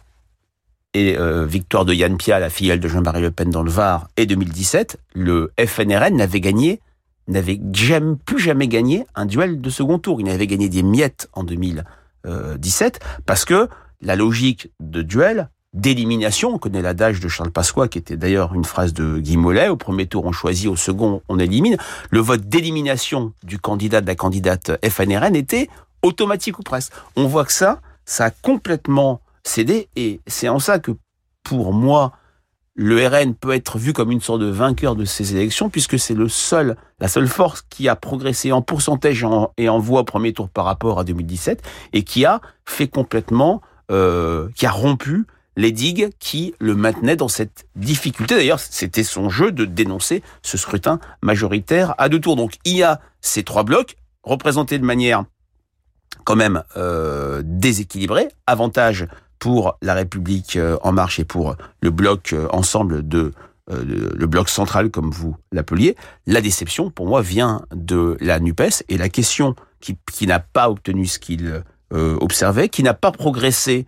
et 0.93 1.17
euh, 1.17 1.45
victoire 1.45 1.85
de 1.85 1.93
Yann 1.93 2.17
Pia, 2.17 2.39
la 2.39 2.49
filleule 2.49 2.79
de 2.79 2.87
Jean-Marie 2.87 3.21
Le 3.21 3.31
Pen 3.31 3.49
dans 3.49 3.63
le 3.63 3.71
Var, 3.71 4.07
et 4.17 4.25
2017, 4.25 4.97
le 5.13 5.51
FNRN 5.59 6.15
n'avait 6.15 6.41
gagné, 6.41 6.81
n'avait 7.27 7.59
jamais, 7.73 8.15
plus 8.25 8.39
jamais 8.39 8.67
gagné 8.67 9.05
un 9.15 9.25
duel 9.25 9.61
de 9.61 9.69
second 9.69 9.99
tour. 9.99 10.19
Il 10.19 10.29
avait 10.29 10.47
gagné 10.47 10.67
des 10.69 10.83
miettes 10.83 11.29
en 11.33 11.43
2017 11.43 12.99
parce 13.25 13.45
que 13.45 13.69
la 14.01 14.15
logique 14.15 14.69
de 14.79 15.01
duel 15.01 15.49
d'élimination. 15.73 16.53
On 16.53 16.57
connaît 16.57 16.81
l'adage 16.81 17.19
de 17.19 17.27
Charles 17.27 17.51
Pasqua, 17.51 17.87
qui 17.87 17.97
était 17.97 18.17
d'ailleurs 18.17 18.53
une 18.53 18.65
phrase 18.65 18.93
de 18.93 19.19
Guy 19.19 19.37
Mollet. 19.37 19.69
Au 19.69 19.77
premier 19.77 20.05
tour, 20.05 20.25
on 20.25 20.31
choisit, 20.31 20.67
au 20.67 20.75
second, 20.75 21.21
on 21.29 21.39
élimine. 21.39 21.77
Le 22.09 22.19
vote 22.19 22.41
d'élimination 22.41 23.33
du 23.43 23.59
candidat, 23.59 24.01
de 24.01 24.07
la 24.07 24.15
candidate 24.15 24.71
FNRN 24.87 25.35
était 25.35 25.69
automatique 26.01 26.59
ou 26.59 26.63
presque. 26.63 26.93
On 27.15 27.25
voit 27.25 27.45
que 27.45 27.53
ça, 27.53 27.79
ça 28.05 28.25
a 28.25 28.29
complètement 28.31 29.21
cédé, 29.43 29.87
et 29.95 30.19
c'est 30.27 30.49
en 30.49 30.59
ça 30.59 30.79
que, 30.79 30.91
pour 31.43 31.73
moi, 31.73 32.13
le 32.75 33.05
RN 33.05 33.35
peut 33.35 33.51
être 33.51 33.77
vu 33.77 33.93
comme 33.93 34.11
une 34.11 34.21
sorte 34.21 34.41
de 34.41 34.47
vainqueur 34.47 34.95
de 34.95 35.05
ces 35.05 35.35
élections, 35.35 35.69
puisque 35.69 35.99
c'est 35.99 36.13
le 36.13 36.29
seul, 36.29 36.75
la 36.99 37.07
seule 37.07 37.27
force 37.27 37.63
qui 37.69 37.89
a 37.89 37.95
progressé 37.95 38.51
en 38.51 38.61
pourcentage 38.61 39.25
et 39.57 39.69
en 39.69 39.79
voix 39.79 40.01
au 40.01 40.03
premier 40.03 40.33
tour 40.33 40.49
par 40.49 40.65
rapport 40.65 40.99
à 40.99 41.03
2017, 41.03 41.61
et 41.93 42.03
qui 42.03 42.25
a 42.25 42.41
fait 42.65 42.87
complètement, 42.87 43.61
euh, 43.91 44.49
qui 44.55 44.65
a 44.65 44.71
rompu 44.71 45.25
les 45.57 45.71
digues 45.71 46.09
qui 46.19 46.53
le 46.59 46.75
maintenaient 46.75 47.15
dans 47.15 47.27
cette 47.27 47.65
difficulté. 47.75 48.35
D'ailleurs, 48.35 48.59
c'était 48.59 49.03
son 49.03 49.29
jeu 49.29 49.51
de 49.51 49.65
dénoncer 49.65 50.23
ce 50.41 50.57
scrutin 50.57 50.99
majoritaire 51.21 51.93
à 51.97 52.09
deux 52.09 52.19
tours. 52.19 52.35
Donc 52.35 52.55
il 52.65 52.77
y 52.77 52.83
a 52.83 53.01
ces 53.21 53.43
trois 53.43 53.63
blocs 53.63 53.97
représentés 54.23 54.79
de 54.79 54.85
manière 54.85 55.25
quand 56.23 56.35
même 56.35 56.63
euh, 56.77 57.41
déséquilibrée. 57.43 58.29
Avantage 58.47 59.07
pour 59.39 59.77
la 59.81 59.93
République 59.93 60.55
euh, 60.55 60.77
en 60.83 60.91
marche 60.91 61.19
et 61.19 61.25
pour 61.25 61.55
le 61.81 61.89
bloc 61.89 62.33
euh, 62.33 62.47
ensemble 62.51 63.07
de 63.07 63.33
le 63.67 64.25
bloc 64.25 64.49
central 64.49 64.89
comme 64.89 65.11
vous 65.11 65.37
l'appeliez. 65.53 65.95
La 66.27 66.41
déception, 66.41 66.89
pour 66.89 67.07
moi, 67.07 67.21
vient 67.21 67.61
de 67.73 68.17
la 68.19 68.41
NUPES 68.41 68.83
et 68.89 68.97
la 68.97 69.07
question 69.07 69.55
qui, 69.79 70.27
n'a 70.27 70.39
pas 70.39 70.69
obtenu 70.69 71.05
ce 71.05 71.19
qu'il 71.19 71.63
observait, 71.89 72.67
qui 72.67 72.83
n'a 72.83 72.93
pas 72.93 73.13
progressé 73.13 73.85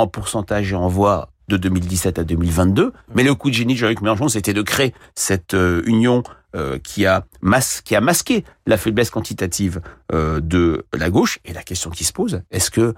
en 0.00 0.06
pourcentage 0.06 0.72
et 0.72 0.76
en 0.76 0.88
voix 0.88 1.30
de 1.48 1.56
2017 1.56 2.18
à 2.18 2.24
2022. 2.24 2.92
Mais 3.14 3.22
le 3.22 3.34
coup 3.34 3.50
de 3.50 3.54
génie 3.54 3.74
de 3.74 3.78
Jean-Luc 3.78 4.00
Mélenchon, 4.00 4.28
c'était 4.28 4.54
de 4.54 4.62
créer 4.62 4.94
cette 5.14 5.54
euh, 5.54 5.82
union 5.84 6.22
euh, 6.56 6.78
qui, 6.78 7.06
a 7.06 7.26
masqué 7.42 8.44
la 8.66 8.76
faiblesse 8.76 9.10
quantitative 9.10 9.80
euh, 10.12 10.40
de 10.40 10.86
la 10.96 11.10
gauche. 11.10 11.38
Et 11.44 11.52
la 11.52 11.62
question 11.62 11.90
qui 11.90 12.04
se 12.04 12.12
pose, 12.12 12.42
est-ce 12.50 12.70
que 12.70 12.94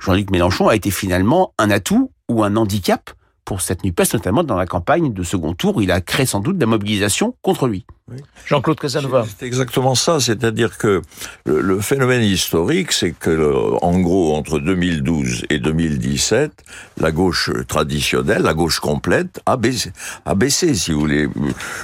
Jean-Luc 0.00 0.30
Mélenchon 0.30 0.68
a 0.68 0.74
été 0.74 0.90
finalement 0.90 1.52
un 1.58 1.70
atout 1.70 2.12
ou 2.30 2.42
un 2.42 2.56
handicap 2.56 3.10
pour 3.44 3.60
cette 3.60 3.84
NUPES, 3.84 4.14
notamment 4.14 4.44
dans 4.44 4.56
la 4.56 4.66
campagne 4.66 5.12
de 5.12 5.22
second 5.22 5.54
tour, 5.54 5.76
où 5.76 5.80
il 5.80 5.90
a 5.90 6.00
créé 6.00 6.26
sans 6.26 6.40
doute 6.40 6.56
de 6.56 6.60
la 6.60 6.66
mobilisation 6.66 7.34
contre 7.42 7.66
lui 7.66 7.84
Jean-Claude 8.46 8.80
Casanova. 8.80 9.24
C'est 9.38 9.46
exactement 9.46 9.94
ça, 9.94 10.18
c'est-à-dire 10.18 10.76
que 10.78 11.02
le, 11.44 11.60
le, 11.60 11.80
phénomène 11.80 12.22
historique, 12.22 12.90
c'est 12.90 13.12
que, 13.12 13.76
en 13.82 14.00
gros, 14.00 14.34
entre 14.34 14.58
2012 14.58 15.44
et 15.50 15.58
2017, 15.58 16.50
la 16.98 17.12
gauche 17.12 17.50
traditionnelle, 17.68 18.42
la 18.42 18.54
gauche 18.54 18.80
complète, 18.80 19.40
a 19.46 19.56
baissé, 19.56 19.92
a 20.24 20.34
baissé 20.34 20.74
si 20.74 20.92
vous 20.92 21.00
voulez. 21.00 21.28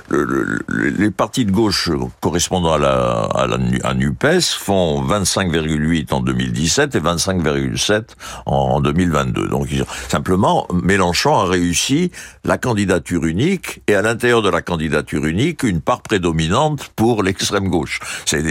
Le, 0.08 0.58
les 0.68 1.10
partis 1.10 1.44
de 1.44 1.52
gauche 1.52 1.90
correspondant 2.20 2.72
à 2.72 2.78
la, 2.78 3.28
à 3.34 3.46
la 3.46 3.58
à 3.84 3.94
NUPES 3.94 4.42
font 4.58 5.06
25,8 5.06 6.12
en 6.12 6.20
2017 6.20 6.94
et 6.94 7.00
25,7 7.00 8.04
en 8.46 8.80
2022. 8.80 9.48
Donc, 9.48 9.68
simplement, 10.08 10.66
Mélenchon 10.72 11.38
a 11.38 11.45
réussi 11.46 12.10
la 12.44 12.58
candidature 12.58 13.24
unique 13.24 13.82
et 13.86 13.94
à 13.94 14.02
l'intérieur 14.02 14.42
de 14.42 14.50
la 14.50 14.62
candidature 14.62 15.24
unique, 15.24 15.62
une 15.62 15.80
part 15.80 16.02
prédominante 16.02 16.90
pour 16.96 17.22
l'extrême 17.22 17.68
gauche. 17.68 18.00
C'est 18.24 18.42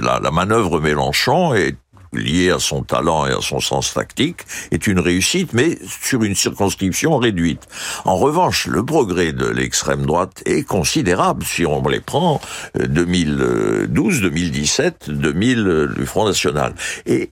la, 0.00 0.20
la 0.20 0.30
manœuvre 0.30 0.80
Mélenchon 0.80 1.54
est 1.54 1.76
liée 2.12 2.50
à 2.50 2.58
son 2.58 2.82
talent 2.82 3.26
et 3.26 3.32
à 3.32 3.40
son 3.40 3.60
sens 3.60 3.94
tactique, 3.94 4.42
est 4.70 4.86
une 4.86 4.98
réussite, 4.98 5.52
mais 5.52 5.78
sur 5.86 6.22
une 6.22 6.34
circonscription 6.34 7.16
réduite. 7.18 7.62
En 8.04 8.16
revanche, 8.16 8.66
le 8.66 8.84
progrès 8.84 9.32
de 9.32 9.46
l'extrême 9.46 10.06
droite 10.06 10.42
est 10.46 10.62
considérable 10.62 11.44
si 11.44 11.64
on 11.66 11.86
les 11.86 12.00
prend 12.00 12.40
2012, 12.74 14.22
2017, 14.22 15.10
2000 15.10 15.88
du 15.96 16.06
Front 16.06 16.26
National. 16.26 16.74
Et 17.06 17.30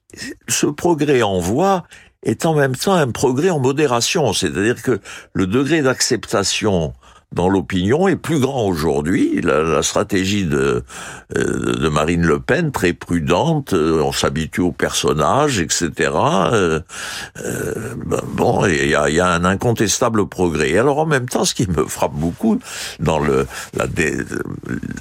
ce 0.48 0.66
progrès 0.66 1.22
en 1.22 1.38
voie 1.38 1.84
est 2.22 2.46
en 2.46 2.54
même 2.54 2.76
temps 2.76 2.94
un 2.94 3.10
progrès 3.10 3.50
en 3.50 3.58
modération, 3.58 4.32
c'est-à-dire 4.32 4.82
que 4.82 5.00
le 5.32 5.46
degré 5.46 5.82
d'acceptation 5.82 6.92
dans 7.32 7.48
l'opinion 7.48 8.08
est 8.08 8.16
plus 8.16 8.40
grand 8.40 8.64
aujourd'hui. 8.64 9.40
La, 9.42 9.82
stratégie 9.82 10.44
de, 10.44 10.82
euh, 11.36 11.76
de 11.76 11.88
Marine 11.88 12.24
Le 12.24 12.40
Pen, 12.40 12.72
très 12.72 12.94
prudente, 12.94 13.74
euh, 13.74 14.02
on 14.02 14.12
s'habitue 14.12 14.62
au 14.62 14.72
personnage, 14.72 15.60
etc. 15.60 15.90
Euh, 16.14 16.80
ben, 18.06 18.20
bon, 18.32 18.64
il 18.66 18.88
y 18.88 18.94
a, 18.94 19.28
un 19.28 19.44
incontestable 19.44 20.26
progrès. 20.26 20.70
Et 20.70 20.78
alors 20.78 20.98
en 20.98 21.06
même 21.06 21.28
temps, 21.28 21.44
ce 21.44 21.54
qui 21.54 21.68
me 21.68 21.84
frappe 21.84 22.14
beaucoup 22.14 22.58
dans 22.98 23.20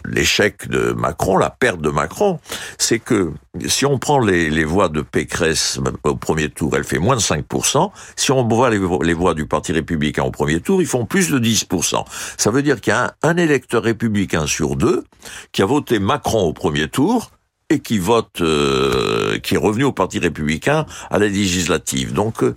l'échec 0.05 0.67
de 0.69 0.91
Macron, 0.91 1.38
la 1.38 1.50
perte 1.50 1.81
de 1.81 1.89
Macron, 1.89 2.39
c'est 2.77 3.00
que 3.00 3.31
si 3.65 3.86
on 3.86 3.98
prend 3.98 4.19
les, 4.19 4.50
les, 4.50 4.65
voix 4.65 4.89
de 4.89 5.01
Pécresse 5.01 5.79
au 6.03 6.15
premier 6.15 6.50
tour, 6.50 6.75
elle 6.75 6.84
fait 6.84 7.00
moins 7.00 7.15
de 7.15 7.22
5%. 7.22 7.91
Si 8.15 8.31
on 8.31 8.48
voit 8.48 8.69
les, 8.69 8.79
les 9.01 9.13
voix 9.13 9.34
du 9.34 9.48
Parti 9.48 9.72
républicain 9.72 10.24
au 10.24 10.31
premier 10.31 10.60
tour, 10.60 10.81
ils 10.81 10.88
font 10.88 11.05
plus 11.05 11.31
de 11.31 11.39
10%. 11.39 12.03
Ça 12.38 12.51
veut 12.51 12.62
dire 12.62 12.81
qu'il 12.81 12.91
y 12.91 12.95
a 12.95 13.15
un, 13.24 13.38
électeur 13.38 13.83
républicain 13.83 14.47
sur 14.47 14.75
deux 14.75 15.03
qui 15.51 15.62
a 15.62 15.65
voté 15.65 16.00
Macron 16.00 16.41
au 16.41 16.53
premier 16.53 16.88
tour 16.88 17.31
et 17.69 17.79
qui 17.79 17.97
vote, 17.97 18.39
euh, 18.39 19.39
qui 19.39 19.55
est 19.55 19.57
revenu 19.57 19.83
au 19.83 19.91
Parti 19.91 20.19
républicain 20.19 20.86
à 21.09 21.19
la 21.19 21.27
législative. 21.27 22.13
Donc, 22.13 22.41
euh, 22.41 22.53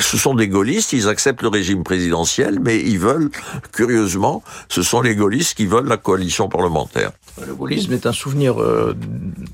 ce 0.00 0.16
sont 0.16 0.34
des 0.34 0.48
gaullistes, 0.48 0.94
ils 0.94 1.08
acceptent 1.08 1.42
le 1.42 1.48
régime 1.48 1.84
présidentiel, 1.84 2.58
mais 2.58 2.78
ils 2.80 2.98
veulent, 2.98 3.30
curieusement, 3.72 4.42
ce 4.70 4.82
sont 4.82 5.02
les 5.02 5.14
gaullistes 5.14 5.54
qui 5.54 5.66
veulent 5.66 5.88
la 5.88 5.98
coalition 5.98 6.48
parlementaire. 6.48 7.12
Le 7.46 7.54
gaullisme 7.54 7.92
est 7.92 8.06
un 8.06 8.12
souvenir 8.12 8.60
euh, 8.62 8.96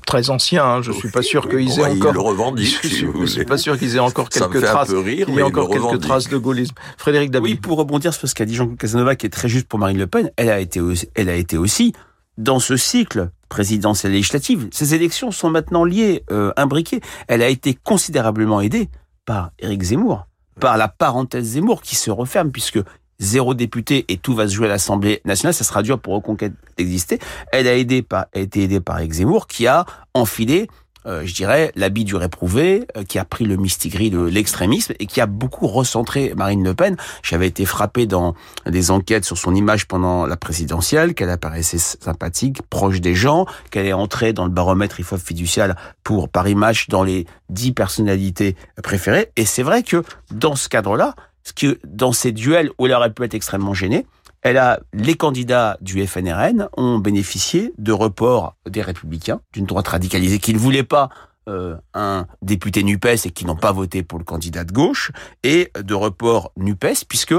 très 0.07 0.29
ancien. 0.29 0.63
Hein. 0.63 0.81
Je 0.81 0.93
suis 0.93 1.09
pas 1.09 1.21
sûr 1.21 1.49
qu'ils 1.49 1.79
aient 1.79 1.83
ouais, 1.83 1.97
encore. 1.97 2.13
le 2.13 2.21
revendiquent. 2.21 2.79
Je, 2.83 2.87
si 2.87 3.05
je 3.21 3.25
suis 3.25 3.45
pas 3.45 3.57
sûr 3.57 3.77
qu'ils 3.77 3.97
aient 3.97 3.99
encore 3.99 4.29
quelques 4.29 4.61
traces. 4.61 4.91
Rire, 4.91 5.27
il 5.29 5.35
y 5.35 5.41
a 5.41 5.45
encore 5.45 5.69
quelques 5.69 6.01
traces 6.01 6.29
de 6.29 6.37
gaullisme. 6.37 6.75
Frédéric 6.97 7.29
David. 7.29 7.45
Oui, 7.45 7.55
pour 7.55 7.77
rebondir 7.77 8.13
sur 8.13 8.27
ce 8.27 8.33
qu'a 8.33 8.45
dit 8.45 8.55
Jean 8.55 8.69
Casanova, 8.69 9.15
qui 9.15 9.25
est 9.25 9.29
très 9.29 9.49
juste 9.49 9.67
pour 9.67 9.79
Marine 9.79 9.97
Le 9.97 10.07
Pen, 10.07 10.31
elle 10.37 10.49
a 10.49 10.59
été, 10.59 10.79
aussi, 10.79 11.09
elle 11.13 11.29
a 11.29 11.35
été 11.35 11.57
aussi 11.57 11.93
dans 12.37 12.59
ce 12.59 12.77
cycle 12.77 13.29
présidentiel 13.55 14.11
législative. 14.11 14.67
Ces 14.73 14.95
élections 14.95 15.31
sont 15.31 15.49
maintenant 15.49 15.85
liées, 15.85 16.25
euh, 16.29 16.51
imbriquées. 16.57 16.99
Elle 17.29 17.41
a 17.41 17.47
été 17.47 17.73
considérablement 17.73 18.59
aidée 18.59 18.89
par 19.23 19.51
Éric 19.59 19.81
Zemmour, 19.81 20.27
par 20.59 20.75
la 20.75 20.89
parenthèse 20.89 21.51
Zemmour 21.51 21.81
qui 21.81 21.95
se 21.95 22.11
referme 22.11 22.51
puisque 22.51 22.79
zéro 23.17 23.53
député 23.53 24.03
et 24.09 24.17
tout 24.17 24.35
va 24.35 24.49
se 24.49 24.53
jouer 24.53 24.65
à 24.65 24.71
l'Assemblée 24.71 25.21
nationale, 25.23 25.53
ça 25.53 25.63
sera 25.63 25.83
dur 25.83 26.01
pour 26.01 26.15
Reconquête 26.15 26.51
d'exister. 26.75 27.17
Elle 27.53 27.69
a, 27.69 27.77
aidé 27.77 28.01
par, 28.01 28.25
a 28.35 28.39
été 28.39 28.63
aidée 28.63 28.81
par 28.81 28.99
Éric 28.99 29.13
Zemmour 29.13 29.47
qui 29.47 29.67
a 29.67 29.85
enfilé 30.13 30.67
je 31.05 31.33
dirais, 31.33 31.71
l'habit 31.75 32.03
du 32.03 32.15
réprouvé, 32.15 32.85
euh, 32.97 33.03
qui 33.03 33.19
a 33.19 33.25
pris 33.25 33.45
le 33.45 33.57
mistigris 33.57 34.09
de 34.09 34.19
l'extrémisme 34.19 34.93
et 34.99 35.05
qui 35.05 35.21
a 35.21 35.25
beaucoup 35.25 35.67
recentré 35.67 36.33
Marine 36.35 36.63
Le 36.63 36.73
Pen. 36.73 36.97
J'avais 37.23 37.47
été 37.47 37.65
frappé 37.65 38.05
dans 38.05 38.35
des 38.65 38.91
enquêtes 38.91 39.25
sur 39.25 39.37
son 39.37 39.53
image 39.55 39.87
pendant 39.87 40.25
la 40.25 40.37
présidentielle, 40.37 41.13
qu'elle 41.13 41.29
apparaissait 41.29 41.77
sympathique, 41.77 42.61
proche 42.69 43.01
des 43.01 43.15
gens, 43.15 43.45
qu'elle 43.71 43.85
est 43.85 43.93
entrée 43.93 44.33
dans 44.33 44.45
le 44.45 44.51
baromètre 44.51 44.99
IFOP 44.99 45.17
fiducial 45.17 45.75
pour, 46.03 46.29
par 46.29 46.47
image, 46.47 46.87
dans 46.89 47.03
les 47.03 47.25
dix 47.49 47.71
personnalités 47.71 48.55
préférées. 48.83 49.31
Et 49.35 49.45
c'est 49.45 49.63
vrai 49.63 49.83
que 49.83 50.03
dans 50.31 50.55
ce 50.55 50.69
cadre-là, 50.69 51.15
ce 51.43 51.53
que 51.53 51.79
dans 51.85 52.11
ces 52.11 52.31
duels 52.31 52.71
où 52.79 52.87
elle 52.87 52.93
aurait 52.93 53.13
pu 53.13 53.23
être 53.23 53.35
extrêmement 53.35 53.73
gênée, 53.73 54.05
elle 54.45 54.59
a, 54.59 54.79
les 54.93 55.15
candidats 55.15 55.75
du 55.81 56.05
FNRN 56.05 56.69
ont 56.77 56.99
bénéficié 56.99 57.73
de 57.79 57.91
reports 57.91 58.55
des 58.69 58.83
républicains, 58.83 59.41
d'une 59.53 59.65
droite 59.65 59.87
radicalisée 59.87 60.37
qui 60.37 60.53
ne 60.53 60.59
voulait 60.59 60.83
pas 60.83 61.09
euh, 61.49 61.75
un 61.95 62.27
député 62.43 62.83
NUPES 62.83 63.25
et 63.25 63.31
qui 63.31 63.45
n'ont 63.45 63.55
pas 63.55 63.71
voté 63.71 64.03
pour 64.03 64.19
le 64.19 64.23
candidat 64.23 64.63
de 64.63 64.71
gauche, 64.71 65.11
et 65.41 65.71
de 65.83 65.95
report 65.95 66.51
NUPES, 66.57 67.05
puisque 67.09 67.33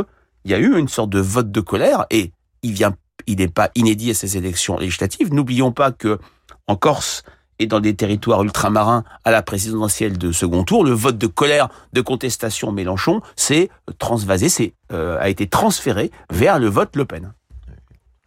il 0.44 0.50
y 0.50 0.54
a 0.54 0.58
eu 0.58 0.76
une 0.76 0.88
sorte 0.88 1.10
de 1.10 1.20
vote 1.20 1.52
de 1.52 1.60
colère, 1.60 2.06
et 2.10 2.32
il 2.64 2.72
vient, 2.72 2.96
il 3.28 3.36
n'est 3.36 3.46
pas 3.46 3.70
inédit 3.76 4.10
à 4.10 4.14
ces 4.14 4.36
élections 4.36 4.76
législatives. 4.76 5.32
N'oublions 5.32 5.70
pas 5.70 5.92
que 5.92 6.18
en 6.66 6.75
Corse, 6.75 7.22
et 7.58 7.66
dans 7.66 7.80
des 7.80 7.94
territoires 7.94 8.42
ultramarins 8.42 9.04
à 9.25 9.30
la 9.30 9.42
présidentielle 9.42 10.18
de 10.18 10.32
second 10.32 10.64
tour, 10.64 10.84
le 10.84 10.92
vote 10.92 11.18
de 11.18 11.26
colère, 11.26 11.68
de 11.92 12.00
contestation 12.00 12.72
Mélenchon, 12.72 13.20
s'est 13.36 13.70
transvasé, 13.98 14.48
c'est 14.48 14.75
euh, 14.92 15.18
a 15.20 15.28
été 15.28 15.46
transféré 15.46 16.10
vers 16.30 16.58
le 16.58 16.68
vote 16.68 16.96
Le 16.96 17.04
Pen. 17.04 17.32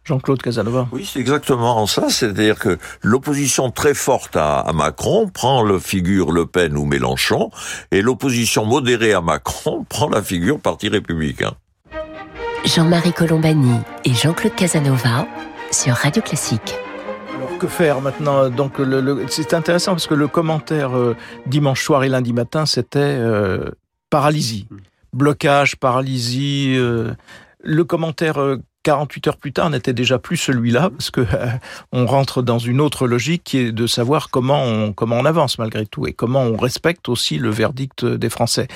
Jean-Claude 0.04 0.42
Casanova. 0.42 0.88
Oui, 0.92 1.08
c'est 1.10 1.20
exactement 1.20 1.86
ça. 1.86 2.08
C'est-à-dire 2.08 2.58
que 2.58 2.78
l'opposition 3.02 3.70
très 3.70 3.94
forte 3.94 4.34
à, 4.34 4.58
à, 4.58 4.72
Macron 4.72 5.28
prend 5.28 5.62
la 5.62 5.78
figure 5.78 6.32
Le 6.32 6.46
Pen 6.46 6.76
ou 6.76 6.84
Mélenchon, 6.84 7.50
et 7.90 8.02
l'opposition 8.02 8.64
modérée 8.64 9.12
à 9.12 9.20
Macron 9.20 9.84
prend 9.88 10.08
la 10.08 10.22
figure 10.22 10.58
Parti 10.58 10.88
républicain. 10.88 11.52
Jean-Marie 12.64 13.12
Colombani 13.12 13.78
et 14.04 14.12
Jean-Claude 14.12 14.54
Casanova 14.54 15.26
sur 15.70 15.94
Radio 15.94 16.20
Classique 16.20 16.74
que 17.60 17.66
faire 17.66 18.00
maintenant 18.00 18.48
Donc, 18.48 18.78
le, 18.78 19.00
le, 19.00 19.24
c'est 19.28 19.54
intéressant 19.54 19.92
parce 19.92 20.06
que 20.06 20.14
le 20.14 20.28
commentaire 20.28 20.96
euh, 20.96 21.14
dimanche 21.46 21.84
soir 21.84 22.02
et 22.04 22.08
lundi 22.08 22.32
matin, 22.32 22.64
c'était 22.64 22.98
euh, 22.98 23.70
paralysie, 24.08 24.66
blocage, 25.12 25.76
paralysie. 25.76 26.74
Euh, 26.76 27.12
le 27.62 27.84
commentaire 27.84 28.56
48 28.84 29.28
heures 29.28 29.36
plus 29.36 29.52
tard 29.52 29.68
n'était 29.68 29.92
déjà 29.92 30.18
plus 30.18 30.38
celui-là 30.38 30.88
parce 30.88 31.10
que 31.10 31.26
on 31.92 32.06
rentre 32.06 32.40
dans 32.40 32.58
une 32.58 32.80
autre 32.80 33.06
logique 33.06 33.44
qui 33.44 33.58
est 33.58 33.72
de 33.72 33.86
savoir 33.86 34.30
comment 34.30 34.64
on 34.64 34.94
comment 34.94 35.16
on 35.16 35.26
avance 35.26 35.58
malgré 35.58 35.84
tout 35.84 36.06
et 36.06 36.14
comment 36.14 36.40
on 36.40 36.56
respecte 36.56 37.10
aussi 37.10 37.36
le 37.36 37.50
verdict 37.50 38.06
des 38.06 38.30
Français. 38.30 38.68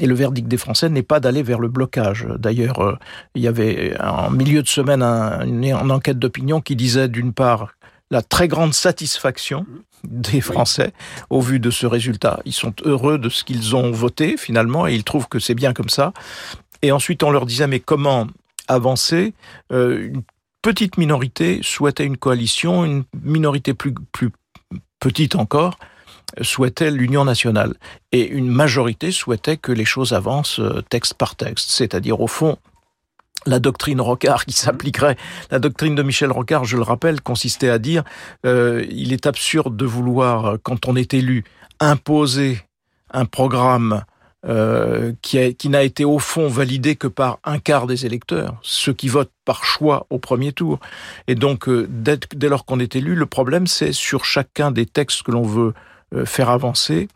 Et 0.00 0.06
le 0.06 0.14
verdict 0.14 0.48
des 0.48 0.56
Français 0.56 0.88
n'est 0.88 1.02
pas 1.02 1.20
d'aller 1.20 1.42
vers 1.42 1.58
le 1.58 1.68
blocage. 1.68 2.26
D'ailleurs, 2.38 2.98
il 3.34 3.42
y 3.42 3.46
avait 3.46 3.94
en 4.00 4.30
milieu 4.30 4.62
de 4.62 4.68
semaine 4.68 5.02
un, 5.02 5.44
une, 5.44 5.64
une 5.64 5.90
enquête 5.90 6.18
d'opinion 6.18 6.62
qui 6.62 6.74
disait 6.74 7.08
d'une 7.08 7.34
part 7.34 7.68
la 8.12 8.22
très 8.22 8.46
grande 8.46 8.74
satisfaction 8.74 9.66
des 10.04 10.42
Français 10.42 10.92
oui. 10.94 11.22
au 11.30 11.40
vu 11.40 11.58
de 11.58 11.70
ce 11.70 11.86
résultat. 11.86 12.40
Ils 12.44 12.52
sont 12.52 12.74
heureux 12.84 13.18
de 13.18 13.30
ce 13.30 13.42
qu'ils 13.42 13.74
ont 13.74 13.90
voté 13.90 14.36
finalement 14.36 14.86
et 14.86 14.94
ils 14.94 15.02
trouvent 15.02 15.28
que 15.28 15.38
c'est 15.38 15.54
bien 15.54 15.72
comme 15.72 15.88
ça. 15.88 16.12
Et 16.82 16.92
ensuite, 16.92 17.22
on 17.22 17.30
leur 17.30 17.46
disait 17.46 17.66
mais 17.66 17.80
comment 17.80 18.26
avancer? 18.68 19.32
Euh, 19.72 20.10
Une 20.12 20.22
petite 20.60 20.98
minorité 20.98 21.60
souhaitait 21.62 22.04
une 22.04 22.18
coalition, 22.18 22.84
une 22.84 23.04
minorité 23.22 23.72
plus, 23.72 23.94
plus 24.12 24.30
petite 25.00 25.34
encore 25.34 25.78
souhaitait 26.40 26.90
l'union 26.90 27.24
nationale 27.24 27.74
et 28.10 28.26
une 28.26 28.48
majorité 28.48 29.10
souhaitait 29.10 29.58
que 29.58 29.72
les 29.72 29.84
choses 29.84 30.12
avancent 30.12 30.60
euh, 30.60 30.82
texte 30.88 31.14
par 31.14 31.36
texte, 31.36 31.70
c'est-à-dire 31.70 32.20
au 32.20 32.26
fond 32.26 32.56
la 33.46 33.58
doctrine 33.58 34.00
Rocard 34.00 34.46
qui 34.46 34.54
s'appliquerait. 34.54 35.16
La 35.50 35.58
doctrine 35.58 35.94
de 35.94 36.02
Michel 36.02 36.30
Rocard, 36.30 36.64
je 36.64 36.76
le 36.76 36.82
rappelle, 36.82 37.20
consistait 37.20 37.70
à 37.70 37.78
dire 37.78 38.04
euh, 38.46 38.84
il 38.90 39.12
est 39.12 39.26
absurde 39.26 39.76
de 39.76 39.84
vouloir, 39.84 40.56
quand 40.62 40.86
on 40.86 40.96
est 40.96 41.14
élu, 41.14 41.44
imposer 41.80 42.60
un 43.10 43.24
programme 43.24 44.02
euh, 44.44 45.12
qui, 45.22 45.68
n'a 45.68 45.84
été 45.84 46.04
au 46.04 46.18
fond 46.18 46.48
validé 46.48 46.96
que 46.96 47.06
par 47.06 47.38
un 47.44 47.60
quart 47.60 47.86
des 47.86 48.06
électeurs, 48.06 48.56
ceux 48.62 48.92
qui 48.92 49.06
votent 49.06 49.30
par 49.44 49.64
choix 49.64 50.04
au 50.10 50.18
premier 50.18 50.52
tour. 50.52 50.80
Et 51.28 51.36
donc, 51.36 51.68
euh, 51.68 51.86
dès, 51.88 52.18
dès 52.34 52.48
lors 52.48 52.64
qu'on 52.64 52.80
est 52.80 52.96
élu, 52.96 53.14
le 53.14 53.26
problème, 53.26 53.68
c'est 53.68 53.92
sur 53.92 54.24
chacun 54.24 54.72
des 54.72 54.84
textes 54.84 55.22
que 55.22 55.30
l'on 55.30 55.44
veut 55.44 55.74
euh, 56.12 56.26
faire 56.26 56.50
avancer, 56.50 57.06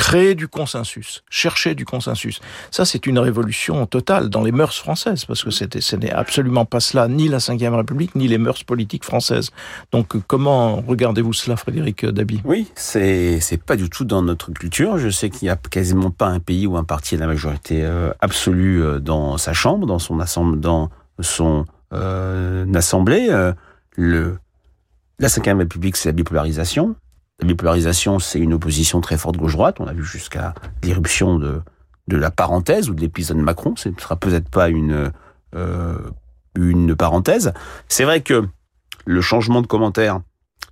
créer 0.00 0.34
du 0.34 0.48
consensus, 0.48 1.22
chercher 1.28 1.74
du 1.74 1.84
consensus. 1.84 2.40
Ça, 2.70 2.86
c'est 2.86 3.06
une 3.06 3.18
révolution 3.18 3.84
totale 3.84 4.30
dans 4.30 4.42
les 4.42 4.50
mœurs 4.50 4.74
françaises, 4.74 5.26
parce 5.26 5.44
que 5.44 5.50
ce 5.50 5.96
n'est 5.96 6.10
absolument 6.10 6.64
pas 6.64 6.80
cela, 6.80 7.06
ni 7.06 7.28
la 7.28 7.36
Ve 7.36 7.74
République, 7.74 8.14
ni 8.14 8.26
les 8.26 8.38
mœurs 8.38 8.64
politiques 8.64 9.04
françaises. 9.04 9.50
Donc, 9.92 10.16
comment 10.26 10.76
regardez-vous 10.76 11.34
cela, 11.34 11.56
Frédéric 11.56 12.06
Dabi? 12.06 12.40
Oui, 12.46 12.72
c'est, 12.74 13.40
pas 13.66 13.76
du 13.76 13.90
tout 13.90 14.06
dans 14.06 14.22
notre 14.22 14.50
culture. 14.52 14.96
Je 14.96 15.10
sais 15.10 15.28
qu'il 15.28 15.44
n'y 15.44 15.50
a 15.50 15.56
quasiment 15.56 16.10
pas 16.10 16.28
un 16.28 16.40
pays 16.40 16.66
où 16.66 16.78
un 16.78 16.84
parti 16.84 17.16
a 17.16 17.18
la 17.18 17.26
majorité 17.26 17.84
euh, 17.84 18.10
absolue 18.20 18.82
euh, 18.82 19.00
dans 19.00 19.36
sa 19.36 19.52
chambre, 19.52 19.86
dans 19.86 19.98
son 19.98 20.18
assemblée, 20.18 20.60
dans 20.60 20.88
son 21.20 21.66
euh, 21.92 22.64
assemblée. 22.72 23.28
La 23.98 25.28
Ve 25.28 25.58
République, 25.58 25.98
c'est 25.98 26.08
la 26.08 26.14
bipolarisation. 26.14 26.96
La 27.40 27.46
bipolarisation, 27.46 28.18
c'est 28.18 28.38
une 28.38 28.52
opposition 28.52 29.00
très 29.00 29.16
forte 29.16 29.36
gauche-droite. 29.36 29.76
On 29.80 29.86
a 29.86 29.92
vu 29.92 30.04
jusqu'à 30.04 30.54
l'irruption 30.82 31.38
de, 31.38 31.62
de 32.08 32.16
la 32.16 32.30
parenthèse 32.30 32.90
ou 32.90 32.94
de 32.94 33.00
l'épisode 33.00 33.38
Macron. 33.38 33.74
Ce 33.76 33.88
ne 33.88 33.98
sera 33.98 34.16
peut-être 34.16 34.50
pas 34.50 34.68
une, 34.68 35.10
euh, 35.54 35.98
une 36.54 36.94
parenthèse. 36.94 37.52
C'est 37.88 38.04
vrai 38.04 38.20
que 38.20 38.46
le 39.06 39.20
changement 39.22 39.62
de 39.62 39.66
commentaire 39.66 40.20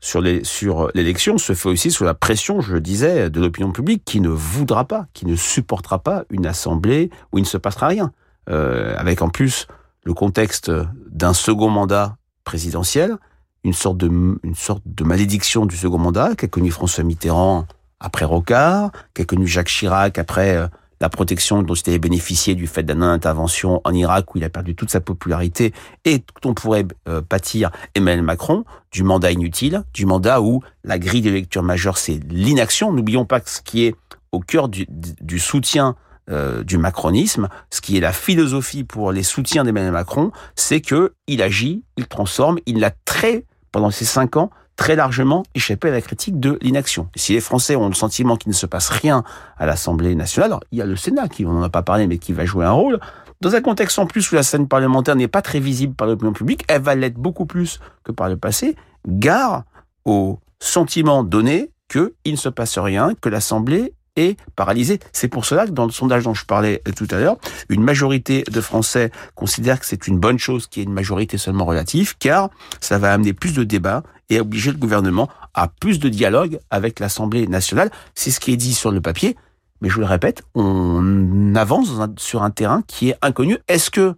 sur 0.00 0.20
les 0.20 0.44
sur 0.44 0.90
l'élection 0.94 1.38
se 1.38 1.54
fait 1.54 1.68
aussi 1.68 1.90
sous 1.90 2.04
la 2.04 2.14
pression, 2.14 2.60
je 2.60 2.74
le 2.74 2.80
disais, 2.80 3.30
de 3.30 3.40
l'opinion 3.40 3.72
publique 3.72 4.04
qui 4.04 4.20
ne 4.20 4.28
voudra 4.28 4.84
pas, 4.84 5.06
qui 5.12 5.26
ne 5.26 5.34
supportera 5.34 5.98
pas 5.98 6.24
une 6.30 6.46
assemblée 6.46 7.10
où 7.32 7.38
il 7.38 7.42
ne 7.42 7.46
se 7.46 7.56
passera 7.56 7.88
rien, 7.88 8.12
euh, 8.48 8.94
avec 8.96 9.22
en 9.22 9.28
plus 9.28 9.66
le 10.04 10.14
contexte 10.14 10.70
d'un 11.10 11.32
second 11.32 11.70
mandat 11.70 12.16
présidentiel 12.44 13.16
une 13.64 13.72
sorte 13.72 13.98
de, 13.98 14.08
une 14.42 14.54
sorte 14.54 14.82
de 14.86 15.04
malédiction 15.04 15.66
du 15.66 15.76
second 15.76 15.98
mandat 15.98 16.34
qu'a 16.34 16.48
connu 16.48 16.70
François 16.70 17.04
Mitterrand 17.04 17.66
après 18.00 18.24
Rocard, 18.24 18.92
qu'a 19.14 19.24
connu 19.24 19.46
Jacques 19.46 19.68
Chirac 19.68 20.18
après 20.18 20.56
euh, 20.56 20.68
la 21.00 21.08
protection 21.08 21.62
dont 21.62 21.74
il 21.74 21.90
avait 21.90 21.98
bénéficié 21.98 22.54
du 22.54 22.66
fait 22.66 22.82
d'une 22.82 23.02
intervention 23.02 23.80
en 23.84 23.92
Irak 23.92 24.34
où 24.34 24.38
il 24.38 24.44
a 24.44 24.50
perdu 24.50 24.74
toute 24.74 24.90
sa 24.90 25.00
popularité 25.00 25.72
et 26.04 26.24
on 26.44 26.54
pourrait 26.54 26.86
euh, 27.08 27.20
pâtir 27.20 27.70
Emmanuel 27.94 28.24
Macron 28.24 28.64
du 28.90 29.02
mandat 29.02 29.30
inutile, 29.30 29.84
du 29.94 30.06
mandat 30.06 30.40
où 30.40 30.62
la 30.84 30.98
grille 30.98 31.22
de 31.22 31.30
lecture 31.30 31.62
majeure 31.62 31.98
c'est 31.98 32.20
l'inaction. 32.28 32.92
N'oublions 32.92 33.24
pas 33.24 33.40
que 33.40 33.50
ce 33.50 33.60
qui 33.60 33.84
est 33.84 33.94
au 34.32 34.40
cœur 34.40 34.68
du 34.68 35.38
soutien 35.38 35.96
euh, 36.30 36.62
du 36.62 36.78
macronisme, 36.78 37.48
ce 37.70 37.80
qui 37.80 37.96
est 37.96 38.00
la 38.00 38.12
philosophie 38.12 38.84
pour 38.84 39.12
les 39.12 39.22
soutiens 39.22 39.64
d'Emmanuel 39.64 39.92
Macron, 39.92 40.30
c'est 40.56 40.80
que 40.80 41.14
il 41.26 41.42
agit, 41.42 41.84
il 41.96 42.06
transforme, 42.06 42.58
il 42.66 42.84
a 42.84 42.90
très, 43.04 43.44
pendant 43.72 43.90
ces 43.90 44.04
cinq 44.04 44.36
ans, 44.36 44.50
très 44.76 44.94
largement 44.94 45.42
échappé 45.54 45.88
à 45.88 45.90
la 45.90 46.00
critique 46.00 46.38
de 46.38 46.58
l'inaction. 46.62 47.08
Si 47.16 47.32
les 47.32 47.40
Français 47.40 47.76
ont 47.76 47.88
le 47.88 47.94
sentiment 47.94 48.36
qu'il 48.36 48.50
ne 48.50 48.54
se 48.54 48.66
passe 48.66 48.88
rien 48.88 49.24
à 49.58 49.66
l'Assemblée 49.66 50.14
nationale, 50.14 50.50
alors 50.50 50.64
il 50.70 50.78
y 50.78 50.82
a 50.82 50.86
le 50.86 50.96
Sénat 50.96 51.28
qui, 51.28 51.44
on 51.44 51.52
n'en 51.52 51.62
a 51.62 51.68
pas 51.68 51.82
parlé, 51.82 52.06
mais 52.06 52.18
qui 52.18 52.32
va 52.32 52.44
jouer 52.44 52.64
un 52.64 52.72
rôle. 52.72 53.00
Dans 53.40 53.54
un 53.54 53.60
contexte 53.60 53.98
en 53.98 54.06
plus 54.06 54.30
où 54.30 54.34
la 54.34 54.42
scène 54.42 54.68
parlementaire 54.68 55.16
n'est 55.16 55.28
pas 55.28 55.42
très 55.42 55.60
visible 55.60 55.94
par 55.94 56.06
l'opinion 56.06 56.32
publique, 56.32 56.64
elle 56.68 56.82
va 56.82 56.94
l'être 56.94 57.16
beaucoup 57.16 57.46
plus 57.46 57.80
que 58.04 58.12
par 58.12 58.28
le 58.28 58.36
passé. 58.36 58.76
Gare 59.06 59.64
au 60.04 60.38
sentiment 60.60 61.22
donné 61.22 61.70
qu'il 61.88 62.12
ne 62.26 62.36
se 62.36 62.48
passe 62.48 62.78
rien, 62.78 63.14
que 63.20 63.28
l'Assemblée 63.28 63.94
est 64.18 64.36
paralysé. 64.56 64.98
C'est 65.12 65.28
pour 65.28 65.44
cela 65.44 65.66
que 65.66 65.70
dans 65.70 65.86
le 65.86 65.92
sondage 65.92 66.24
dont 66.24 66.34
je 66.34 66.44
parlais 66.44 66.82
tout 66.96 67.08
à 67.10 67.18
l'heure, 67.18 67.36
une 67.68 67.82
majorité 67.82 68.44
de 68.50 68.60
Français 68.60 69.10
considère 69.34 69.80
que 69.80 69.86
c'est 69.86 70.06
une 70.06 70.18
bonne 70.18 70.38
chose 70.38 70.66
qu'il 70.66 70.82
y 70.82 70.84
ait 70.84 70.88
une 70.88 70.94
majorité 70.94 71.38
seulement 71.38 71.64
relative, 71.64 72.16
car 72.18 72.50
ça 72.80 72.98
va 72.98 73.12
amener 73.12 73.32
plus 73.32 73.54
de 73.54 73.64
débats 73.64 74.02
et 74.28 74.40
obliger 74.40 74.72
le 74.72 74.78
gouvernement 74.78 75.28
à 75.54 75.68
plus 75.68 75.98
de 75.98 76.08
dialogue 76.08 76.58
avec 76.70 77.00
l'Assemblée 77.00 77.46
nationale. 77.46 77.90
C'est 78.14 78.30
ce 78.30 78.40
qui 78.40 78.52
est 78.52 78.56
dit 78.56 78.74
sur 78.74 78.90
le 78.90 79.00
papier, 79.00 79.36
mais 79.80 79.88
je 79.88 79.98
le 80.00 80.06
répète, 80.06 80.42
on 80.54 81.54
avance 81.54 81.90
sur 82.16 82.42
un 82.42 82.50
terrain 82.50 82.82
qui 82.86 83.10
est 83.10 83.16
inconnu. 83.22 83.58
Est-ce 83.68 83.90
que 83.90 84.14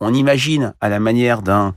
on 0.00 0.12
imagine 0.12 0.74
à 0.80 0.88
la 0.88 0.98
manière 0.98 1.40
d'un 1.42 1.74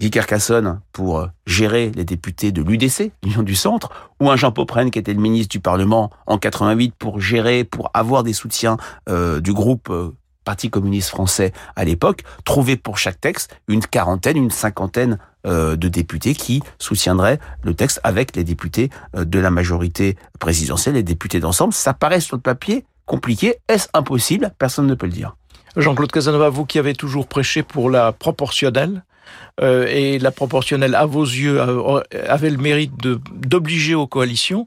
Guy 0.00 0.10
Carcassonne 0.10 0.80
pour 0.92 1.18
euh, 1.18 1.26
gérer 1.46 1.92
les 1.94 2.04
députés 2.04 2.52
de 2.52 2.62
l'UDC, 2.62 3.12
l'Union 3.22 3.42
du 3.42 3.54
Centre, 3.54 3.90
ou 4.20 4.30
un 4.30 4.36
Jean 4.36 4.50
Popren 4.50 4.90
qui 4.90 4.98
était 4.98 5.14
le 5.14 5.20
ministre 5.20 5.50
du 5.50 5.60
Parlement 5.60 6.10
en 6.26 6.38
88 6.38 6.94
pour 6.98 7.20
gérer, 7.20 7.64
pour 7.64 7.90
avoir 7.94 8.22
des 8.24 8.32
soutiens 8.32 8.76
euh, 9.08 9.40
du 9.40 9.52
groupe 9.52 9.90
euh, 9.90 10.10
Parti 10.44 10.68
communiste 10.68 11.08
français 11.08 11.52
à 11.74 11.84
l'époque, 11.84 12.22
trouver 12.44 12.76
pour 12.76 12.98
chaque 12.98 13.18
texte 13.18 13.58
une 13.66 13.80
quarantaine, 13.80 14.36
une 14.36 14.50
cinquantaine 14.50 15.18
de 15.46 15.88
députés 15.88 16.34
qui 16.34 16.62
soutiendraient 16.78 17.38
le 17.62 17.74
texte 17.74 18.00
avec 18.02 18.36
les 18.36 18.44
députés 18.44 18.90
de 19.14 19.38
la 19.38 19.50
majorité 19.50 20.16
présidentielle, 20.38 20.94
les 20.94 21.02
députés 21.02 21.40
d'ensemble. 21.40 21.72
Ça 21.72 21.94
paraît 21.94 22.20
sur 22.20 22.36
le 22.36 22.42
papier 22.42 22.84
compliqué. 23.06 23.56
Est-ce 23.68 23.88
impossible? 23.94 24.52
Personne 24.58 24.86
ne 24.86 24.94
peut 24.94 25.06
le 25.06 25.12
dire. 25.12 25.34
Jean-Claude 25.76 26.12
Casanova, 26.12 26.50
vous 26.50 26.66
qui 26.66 26.78
avez 26.78 26.94
toujours 26.94 27.26
prêché 27.26 27.62
pour 27.62 27.90
la 27.90 28.12
proportionnelle, 28.12 29.02
euh, 29.60 29.86
et 29.88 30.18
la 30.18 30.30
proportionnelle, 30.30 30.94
à 30.94 31.06
vos 31.06 31.24
yeux, 31.24 31.60
avait 32.28 32.50
le 32.50 32.58
mérite 32.58 32.92
d'obliger 32.96 33.94
aux 33.94 34.06
coalitions. 34.06 34.66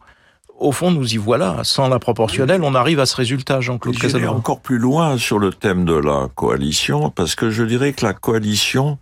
Au 0.59 0.71
fond, 0.71 0.89
nous 0.89 1.13
y 1.13 1.17
voilà. 1.17 1.59
Sans 1.63 1.87
la 1.87 1.99
proportionnelle, 1.99 2.63
on 2.63 2.73
arrive 2.73 2.99
à 2.99 3.05
ce 3.05 3.15
résultat, 3.15 3.61
Jean-Claude 3.61 3.97
Casanova. 3.97 4.31
encore 4.31 4.59
plus 4.59 4.79
loin 4.79 5.17
sur 5.17 5.37
le 5.37 5.51
thème 5.51 5.85
de 5.85 5.93
la 5.93 6.29
coalition, 6.33 7.11
parce 7.11 7.35
que 7.35 7.51
je 7.51 7.63
dirais 7.63 7.93
que 7.93 8.03
la 8.03 8.13
coalition 8.13 8.97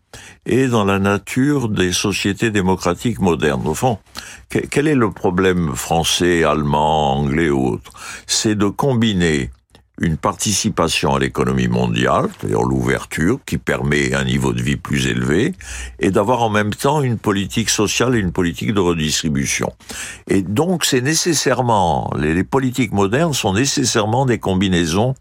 est 0.46 0.68
dans 0.68 0.84
la 0.84 1.00
nature 1.00 1.70
des 1.70 1.94
sociétés 1.94 2.52
démocratiques 2.52 3.20
modernes. 3.20 3.66
Au 3.68 3.74
fond, 3.74 4.00
quel 4.50 4.88
est 4.88 4.96
le 4.96 5.12
problème 5.12 5.76
français, 5.76 6.44
allemand, 6.44 7.14
anglais 7.14 7.50
ou 7.50 7.68
autre? 7.68 7.92
C'est 8.28 8.56
de 8.56 8.68
combiner 8.68 9.50
une 10.02 10.18
participation 10.18 11.16
à 11.16 11.20
l'économie 11.20 11.70
mondiale, 11.70 12.28
c'est-à-dire 12.38 12.64
l'ouverture 12.64 13.40
qui 13.46 13.58
permet 13.58 14.14
un 14.14 14.26
niveau 14.26 14.52
de 14.52 14.62
vie 14.62 14.76
plus 14.76 15.08
élevé, 15.08 15.54
et 16.00 16.12
d'avoir 16.12 16.44
en 16.44 16.50
même 16.50 16.74
temps 16.74 17.02
une 17.02 17.18
politique 17.18 17.70
sociale 17.70 18.16
et 18.16 18.20
une 18.20 18.34
politique 18.34 18.74
de 18.74 18.80
redistribution. 18.80 19.72
Et 20.28 20.42
donc 20.42 20.84
c'est 20.84 21.02
nécessairement, 21.02 22.12
les, 22.18 22.44
politiques 22.44 22.92
modernes 22.92 23.34
sont 23.34 23.54
nécessairement 23.54 24.26
des 24.26 24.38
combinaisons 24.38 25.16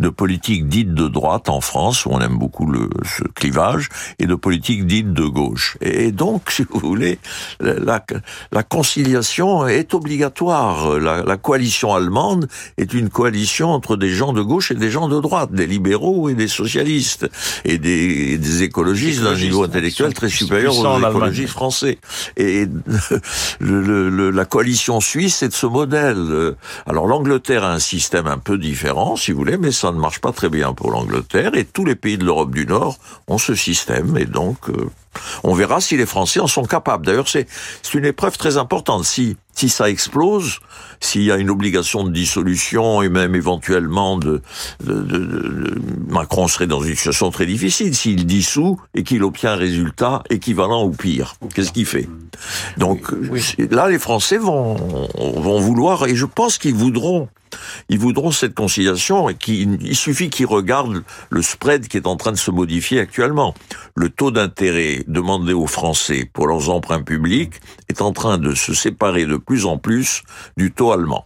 de 0.00 0.08
politiques 0.08 0.68
dites 0.68 0.92
de 0.92 1.06
droite 1.06 1.48
en 1.48 1.60
France, 1.60 2.04
où 2.04 2.10
on 2.10 2.20
aime 2.20 2.36
beaucoup 2.36 2.66
le, 2.66 2.90
ce 3.04 3.22
clivage, 3.24 3.88
et 4.18 4.26
de 4.26 4.34
politiques 4.34 4.86
dites 4.86 5.12
de 5.12 5.24
gauche. 5.24 5.78
Et 5.80 6.10
donc, 6.10 6.50
si 6.50 6.64
vous 6.68 6.80
voulez, 6.80 7.18
la, 7.60 8.04
la 8.50 8.62
conciliation 8.64 9.68
est 9.68 9.94
obligatoire. 9.94 10.98
La 10.98 11.36
coalition 11.36 11.94
allemande 11.94 12.48
est 12.76 12.92
une 12.92 13.08
coalition 13.08 13.70
entre 13.70 13.96
des 13.96 14.15
gens 14.16 14.32
de 14.32 14.42
gauche 14.42 14.72
et 14.72 14.74
des 14.74 14.90
gens 14.90 15.08
de 15.08 15.20
droite, 15.20 15.52
des 15.52 15.66
libéraux 15.66 16.28
et 16.28 16.34
des 16.34 16.48
socialistes, 16.48 17.28
et 17.64 17.78
des, 17.78 18.38
des 18.38 18.62
écologistes 18.64 19.22
d'un 19.22 19.36
niveau 19.36 19.62
intellectuel 19.62 20.12
très 20.12 20.28
supérieur 20.28 20.76
aux 20.76 20.98
écologistes 20.98 21.52
français. 21.52 21.98
Et 22.36 22.66
le, 23.60 24.10
le, 24.10 24.30
la 24.30 24.44
coalition 24.44 25.00
suisse 25.00 25.42
est 25.42 25.48
de 25.48 25.54
ce 25.54 25.66
modèle. 25.66 26.54
Alors 26.86 27.06
l'Angleterre 27.06 27.62
a 27.64 27.72
un 27.72 27.78
système 27.78 28.26
un 28.26 28.38
peu 28.38 28.58
différent, 28.58 29.14
si 29.16 29.30
vous 29.30 29.38
voulez, 29.38 29.58
mais 29.58 29.72
ça 29.72 29.92
ne 29.92 29.98
marche 29.98 30.20
pas 30.20 30.32
très 30.32 30.48
bien 30.48 30.72
pour 30.72 30.90
l'Angleterre, 30.90 31.54
et 31.54 31.64
tous 31.64 31.84
les 31.84 31.94
pays 31.94 32.18
de 32.18 32.24
l'Europe 32.24 32.54
du 32.54 32.66
Nord 32.66 32.98
ont 33.28 33.38
ce 33.38 33.54
système, 33.54 34.16
et 34.16 34.26
donc... 34.26 34.58
Euh, 34.70 34.90
on 35.44 35.54
verra 35.54 35.80
si 35.80 35.96
les 35.96 36.06
Français 36.06 36.40
en 36.40 36.46
sont 36.46 36.64
capables. 36.64 37.06
D'ailleurs, 37.06 37.28
c'est 37.28 37.46
une 37.94 38.04
épreuve 38.04 38.36
très 38.36 38.56
importante. 38.56 39.04
Si 39.04 39.36
si 39.56 39.70
ça 39.70 39.88
explose, 39.88 40.60
s'il 41.00 41.22
y 41.22 41.32
a 41.32 41.36
une 41.36 41.48
obligation 41.48 42.04
de 42.04 42.10
dissolution 42.10 43.00
et 43.00 43.08
même 43.08 43.34
éventuellement 43.34 44.18
de, 44.18 44.42
de, 44.84 44.92
de, 44.92 45.18
de 45.18 45.80
Macron 46.08 46.46
serait 46.46 46.66
dans 46.66 46.82
une 46.82 46.94
situation 46.94 47.30
très 47.30 47.46
difficile 47.46 47.94
s'il 47.94 48.26
dissout 48.26 48.78
et 48.94 49.02
qu'il 49.02 49.24
obtient 49.24 49.52
un 49.52 49.56
résultat 49.56 50.22
équivalent 50.28 50.84
ou 50.84 50.90
pire. 50.90 51.36
Qu'est-ce 51.54 51.72
qu'il 51.72 51.86
fait? 51.86 52.06
Donc 52.76 53.10
oui. 53.30 53.42
là, 53.70 53.88
les 53.88 53.98
Français 53.98 54.36
vont 54.36 54.76
vont 55.16 55.58
vouloir 55.58 56.06
et 56.06 56.14
je 56.14 56.26
pense 56.26 56.58
qu'ils 56.58 56.74
voudront 56.74 57.28
ils 57.88 57.98
voudront 57.98 58.30
cette 58.30 58.54
conciliation 58.54 59.28
et 59.28 59.34
qu'il 59.34 59.78
il 59.80 59.96
suffit 59.96 60.30
qu'ils 60.30 60.46
regardent 60.46 61.02
le 61.30 61.42
spread 61.42 61.88
qui 61.88 61.96
est 61.96 62.06
en 62.06 62.16
train 62.16 62.32
de 62.32 62.36
se 62.36 62.50
modifier 62.50 63.00
actuellement. 63.00 63.54
Le 63.94 64.10
taux 64.10 64.30
d'intérêt 64.30 65.04
demandé 65.06 65.52
aux 65.52 65.66
Français 65.66 66.28
pour 66.32 66.46
leurs 66.46 66.70
emprunts 66.70 67.02
publics 67.02 67.54
est 67.88 68.02
en 68.02 68.12
train 68.12 68.38
de 68.38 68.54
se 68.54 68.74
séparer 68.74 69.26
de 69.26 69.36
plus 69.36 69.66
en 69.66 69.78
plus 69.78 70.22
du 70.56 70.72
taux 70.72 70.92
allemand. 70.92 71.24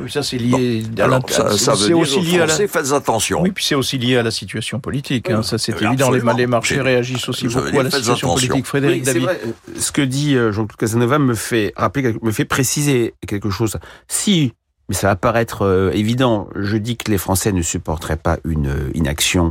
Oui, 0.00 0.10
ça 0.10 0.22
c'est 0.22 0.38
lié 0.38 0.82
bon, 0.82 1.02
à 1.02 1.06
la, 1.08 1.20
ça, 1.28 1.56
ça 1.56 1.74
veut 1.74 1.86
dire 1.86 1.98
aussi 1.98 2.20
lié 2.20 2.38
Français, 2.38 2.54
à 2.54 2.66
la... 2.66 2.68
faites 2.68 2.92
attention. 2.92 3.42
Oui, 3.42 3.50
puis 3.50 3.64
c'est 3.64 3.74
aussi 3.74 3.98
lié 3.98 4.16
à 4.16 4.22
la 4.22 4.30
situation 4.30 4.78
politique. 4.78 5.28
Hein. 5.30 5.42
Ça 5.42 5.58
c'est 5.58 5.72
évident. 5.80 6.10
Les, 6.10 6.20
les, 6.36 6.46
marchés 6.46 6.80
réagissent 6.80 7.28
aussi 7.28 7.48
beaucoup 7.48 7.70
dire, 7.70 7.80
à 7.80 7.82
la 7.84 7.90
situation 7.90 8.28
attention. 8.28 8.48
politique. 8.48 8.66
Frédéric 8.66 9.00
oui, 9.00 9.06
David. 9.06 9.22
Vrai, 9.22 9.40
ce 9.76 9.90
que 9.90 10.02
dit 10.02 10.36
euh, 10.36 10.52
Jean-Claude 10.52 10.76
Casanova 10.78 11.18
me 11.18 11.34
fait 11.34 11.72
rappeler, 11.76 12.14
me 12.22 12.30
fait 12.30 12.44
préciser 12.44 13.14
quelque 13.26 13.50
chose. 13.50 13.76
Si 14.06 14.52
mais 14.88 14.94
ça 14.94 15.08
va 15.08 15.16
paraître 15.16 15.62
euh, 15.62 15.90
évident. 15.92 16.48
Je 16.56 16.76
dis 16.76 16.96
que 16.96 17.10
les 17.10 17.18
Français 17.18 17.52
ne 17.52 17.62
supporteraient 17.62 18.16
pas 18.16 18.38
une 18.44 18.68
euh, 18.68 18.90
inaction 18.94 19.50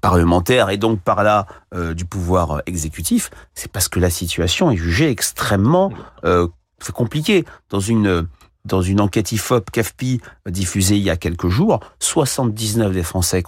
parlementaire 0.00 0.70
et 0.70 0.76
donc 0.76 1.00
par 1.00 1.22
là 1.22 1.46
euh, 1.74 1.94
du 1.94 2.04
pouvoir 2.04 2.62
exécutif. 2.66 3.30
C'est 3.54 3.70
parce 3.70 3.88
que 3.88 4.00
la 4.00 4.10
situation 4.10 4.70
est 4.70 4.76
jugée 4.76 5.10
extrêmement 5.10 5.92
compliquée 6.94 7.44
dans 7.70 7.80
une 7.80 8.26
dans 8.64 8.80
une 8.80 9.00
enquête 9.00 9.32
IFOP 9.32 9.70
CAFPI 9.70 10.20
diffusée 10.48 10.96
il 10.96 11.02
y 11.02 11.10
a 11.10 11.16
quelques 11.16 11.48
jours, 11.48 11.80
79 11.98 12.92
des 12.92 13.02
Français 13.02 13.42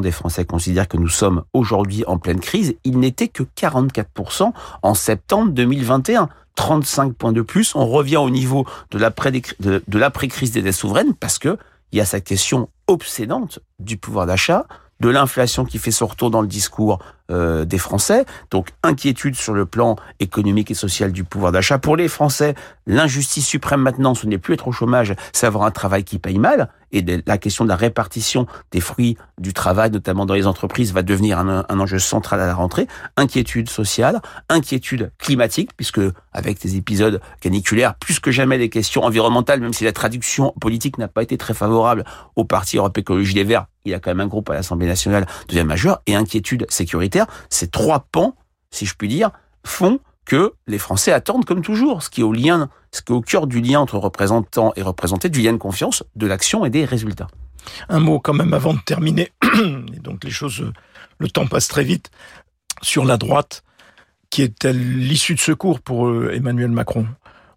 des 0.00 0.12
Français 0.12 0.44
considèrent 0.44 0.88
que 0.88 0.96
nous 0.96 1.08
sommes 1.08 1.42
aujourd'hui 1.52 2.04
en 2.06 2.18
pleine 2.18 2.40
crise. 2.40 2.74
Il 2.84 2.98
n'était 2.98 3.28
que 3.28 3.42
44% 3.42 4.52
en 4.82 4.94
septembre 4.94 5.52
2021. 5.52 6.28
35 6.54 7.12
points 7.12 7.32
de 7.32 7.42
plus. 7.42 7.74
On 7.74 7.86
revient 7.86 8.16
au 8.16 8.30
niveau 8.30 8.64
de 8.90 8.98
l'après-crise 8.98 10.50
des 10.52 10.62
dettes 10.62 10.74
souveraines 10.74 11.12
parce 11.12 11.38
que 11.38 11.58
il 11.92 11.98
y 11.98 12.00
a 12.00 12.06
cette 12.06 12.24
question 12.24 12.70
obsédante 12.88 13.58
du 13.78 13.98
pouvoir 13.98 14.26
d'achat, 14.26 14.66
de 15.00 15.08
l'inflation 15.08 15.64
qui 15.64 15.78
fait 15.78 15.90
son 15.90 16.06
retour 16.06 16.30
dans 16.30 16.40
le 16.40 16.48
discours 16.48 16.98
euh, 17.30 17.64
des 17.64 17.78
Français. 17.78 18.24
Donc 18.50 18.68
inquiétude 18.82 19.34
sur 19.34 19.52
le 19.52 19.66
plan 19.66 19.96
économique 20.20 20.70
et 20.70 20.74
social 20.74 21.10
du 21.10 21.24
pouvoir 21.24 21.50
d'achat. 21.50 21.78
Pour 21.78 21.96
les 21.96 22.08
Français, 22.08 22.54
l'injustice 22.86 23.46
suprême 23.46 23.80
maintenant, 23.80 24.14
ce 24.14 24.26
n'est 24.26 24.38
plus 24.38 24.54
être 24.54 24.68
au 24.68 24.72
chômage, 24.72 25.14
c'est 25.32 25.46
avoir 25.46 25.64
un 25.64 25.72
travail 25.72 26.04
qui 26.04 26.18
paye 26.18 26.38
mal. 26.38 26.68
Et 26.92 27.04
la 27.26 27.36
question 27.36 27.64
de 27.64 27.68
la 27.68 27.76
répartition 27.76 28.46
des 28.70 28.80
fruits 28.80 29.16
du 29.38 29.52
travail, 29.52 29.90
notamment 29.90 30.24
dans 30.24 30.34
les 30.34 30.46
entreprises, 30.46 30.92
va 30.92 31.02
devenir 31.02 31.38
un, 31.38 31.64
enjeu 31.68 31.98
central 31.98 32.40
à 32.40 32.46
la 32.46 32.54
rentrée. 32.54 32.86
Inquiétude 33.16 33.68
sociale, 33.68 34.20
inquiétude 34.48 35.10
climatique, 35.18 35.70
puisque 35.76 36.00
avec 36.32 36.60
des 36.60 36.76
épisodes 36.76 37.20
caniculaires, 37.40 37.96
plus 37.96 38.20
que 38.20 38.30
jamais 38.30 38.56
des 38.56 38.68
questions 38.68 39.02
environnementales, 39.02 39.60
même 39.60 39.72
si 39.72 39.84
la 39.84 39.92
traduction 39.92 40.54
politique 40.60 40.96
n'a 40.96 41.08
pas 41.08 41.22
été 41.22 41.36
très 41.36 41.54
favorable 41.54 42.04
au 42.36 42.44
Parti 42.44 42.76
Europe 42.76 42.96
Écologie 42.96 43.34
des 43.34 43.44
Verts, 43.44 43.66
il 43.84 43.90
y 43.90 43.94
a 43.94 44.00
quand 44.00 44.10
même 44.10 44.20
un 44.20 44.26
groupe 44.26 44.50
à 44.50 44.54
l'Assemblée 44.54 44.86
nationale, 44.86 45.26
deuxième 45.48 45.68
majeur, 45.68 46.02
et 46.06 46.14
inquiétude 46.14 46.66
ces 47.50 47.68
trois 47.68 48.06
pans, 48.10 48.34
si 48.70 48.86
je 48.86 48.94
puis 48.94 49.08
dire, 49.08 49.30
font 49.64 50.00
que 50.24 50.54
les 50.66 50.78
Français 50.78 51.12
attendent 51.12 51.44
comme 51.44 51.62
toujours, 51.62 52.02
ce 52.02 52.10
qui 52.10 52.20
est 52.20 52.24
au 52.24 52.32
lien, 52.32 52.68
ce 52.90 53.00
qui 53.00 53.12
est 53.12 53.16
au 53.16 53.20
cœur 53.20 53.46
du 53.46 53.60
lien 53.60 53.80
entre 53.80 53.96
représentants 53.96 54.72
et 54.76 54.82
représentés, 54.82 55.28
du 55.28 55.40
lien 55.40 55.52
de 55.52 55.58
confiance, 55.58 56.02
de 56.16 56.26
l'action 56.26 56.64
et 56.64 56.70
des 56.70 56.84
résultats. 56.84 57.28
Un 57.88 58.00
mot 58.00 58.20
quand 58.20 58.34
même 58.34 58.52
avant 58.52 58.74
de 58.74 58.80
terminer, 58.80 59.32
et 59.94 60.00
donc 60.00 60.24
les 60.24 60.30
choses, 60.30 60.70
le 61.18 61.28
temps 61.28 61.46
passe 61.46 61.68
très 61.68 61.84
vite, 61.84 62.10
sur 62.82 63.04
la 63.04 63.16
droite, 63.16 63.62
qui 64.30 64.42
est 64.42 64.64
l'issue 64.64 65.34
de 65.34 65.40
secours 65.40 65.80
pour 65.80 66.08
euh, 66.08 66.32
Emmanuel 66.34 66.70
Macron. 66.70 67.06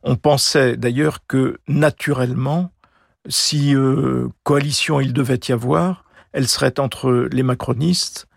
On 0.03 0.15
pensait 0.15 0.77
d'ailleurs 0.77 1.25
que 1.27 1.59
naturellement, 1.67 2.71
si 3.27 3.75
euh, 3.75 4.29
coalition 4.43 5.01
il 5.01 5.11
devait 5.11 5.39
y 5.47 5.51
avoir, 5.51 6.05
elle 6.31 6.47
serait 6.47 6.79
entre 6.79 7.27
les 7.31 7.43
macronistes 7.43 8.28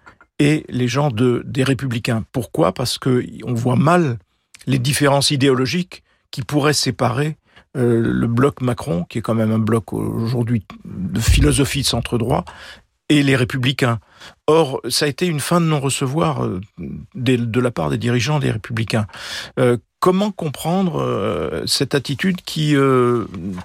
et 0.43 0.65
les 0.69 0.89
gens 0.89 1.11
de, 1.11 1.45
des 1.47 1.63
républicains. 1.63 2.25
Pourquoi? 2.33 2.75
Parce 2.75 2.99
que 2.99 3.25
on 3.45 3.55
voit 3.55 3.77
mal 3.77 4.19
les 4.67 4.81
différences 4.81 5.31
idéologiques 5.31 6.03
qui 6.33 6.43
pourraient 6.43 6.73
séparer 6.73 7.37
euh, 7.77 8.03
le 8.05 8.27
bloc 8.27 8.61
Macron, 8.61 9.05
qui 9.09 9.19
est 9.19 9.23
quand 9.23 9.37
même 9.37 9.53
un 9.53 9.61
bloc 9.61 9.93
aujourd'hui 9.93 10.65
de 10.85 11.21
philosophie 11.21 11.83
de 11.83 11.87
centre 11.87 12.19
droit, 12.19 12.45
et 13.09 13.23
les 13.23 13.37
républicains. 13.37 14.01
Or, 14.49 14.81
ça 14.89 15.05
a 15.05 15.09
été 15.09 15.27
une 15.27 15.39
fin 15.39 15.61
de 15.61 15.67
non-recevoir 15.67 16.45
euh, 16.45 16.61
de 17.15 17.61
la 17.61 17.71
part 17.71 17.91
des 17.91 17.99
dirigeants 17.99 18.41
des 18.41 18.51
républicains. 18.51 19.07
Euh, 19.61 19.77
comment 20.01 20.33
comprendre 20.33 21.63
cette 21.67 21.95
attitude 21.95 22.43
qui, 22.45 22.75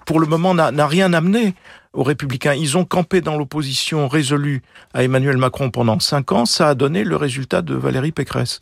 pour 0.05 0.19
le 0.19 0.27
moment, 0.27 0.53
n'a 0.53 0.87
rien 0.87 1.11
amené 1.13 1.55
aux 1.93 2.03
Républicains. 2.03 2.53
Ils 2.53 2.77
ont 2.77 2.85
campé 2.85 3.21
dans 3.21 3.37
l'opposition 3.37 4.07
résolue 4.07 4.61
à 4.93 5.03
Emmanuel 5.03 5.37
Macron 5.37 5.69
pendant 5.69 5.99
cinq 5.99 6.31
ans. 6.31 6.45
Ça 6.45 6.69
a 6.69 6.75
donné 6.75 7.03
le 7.03 7.15
résultat 7.15 7.61
de 7.61 7.73
Valérie 7.75 8.11
Pécresse. 8.11 8.59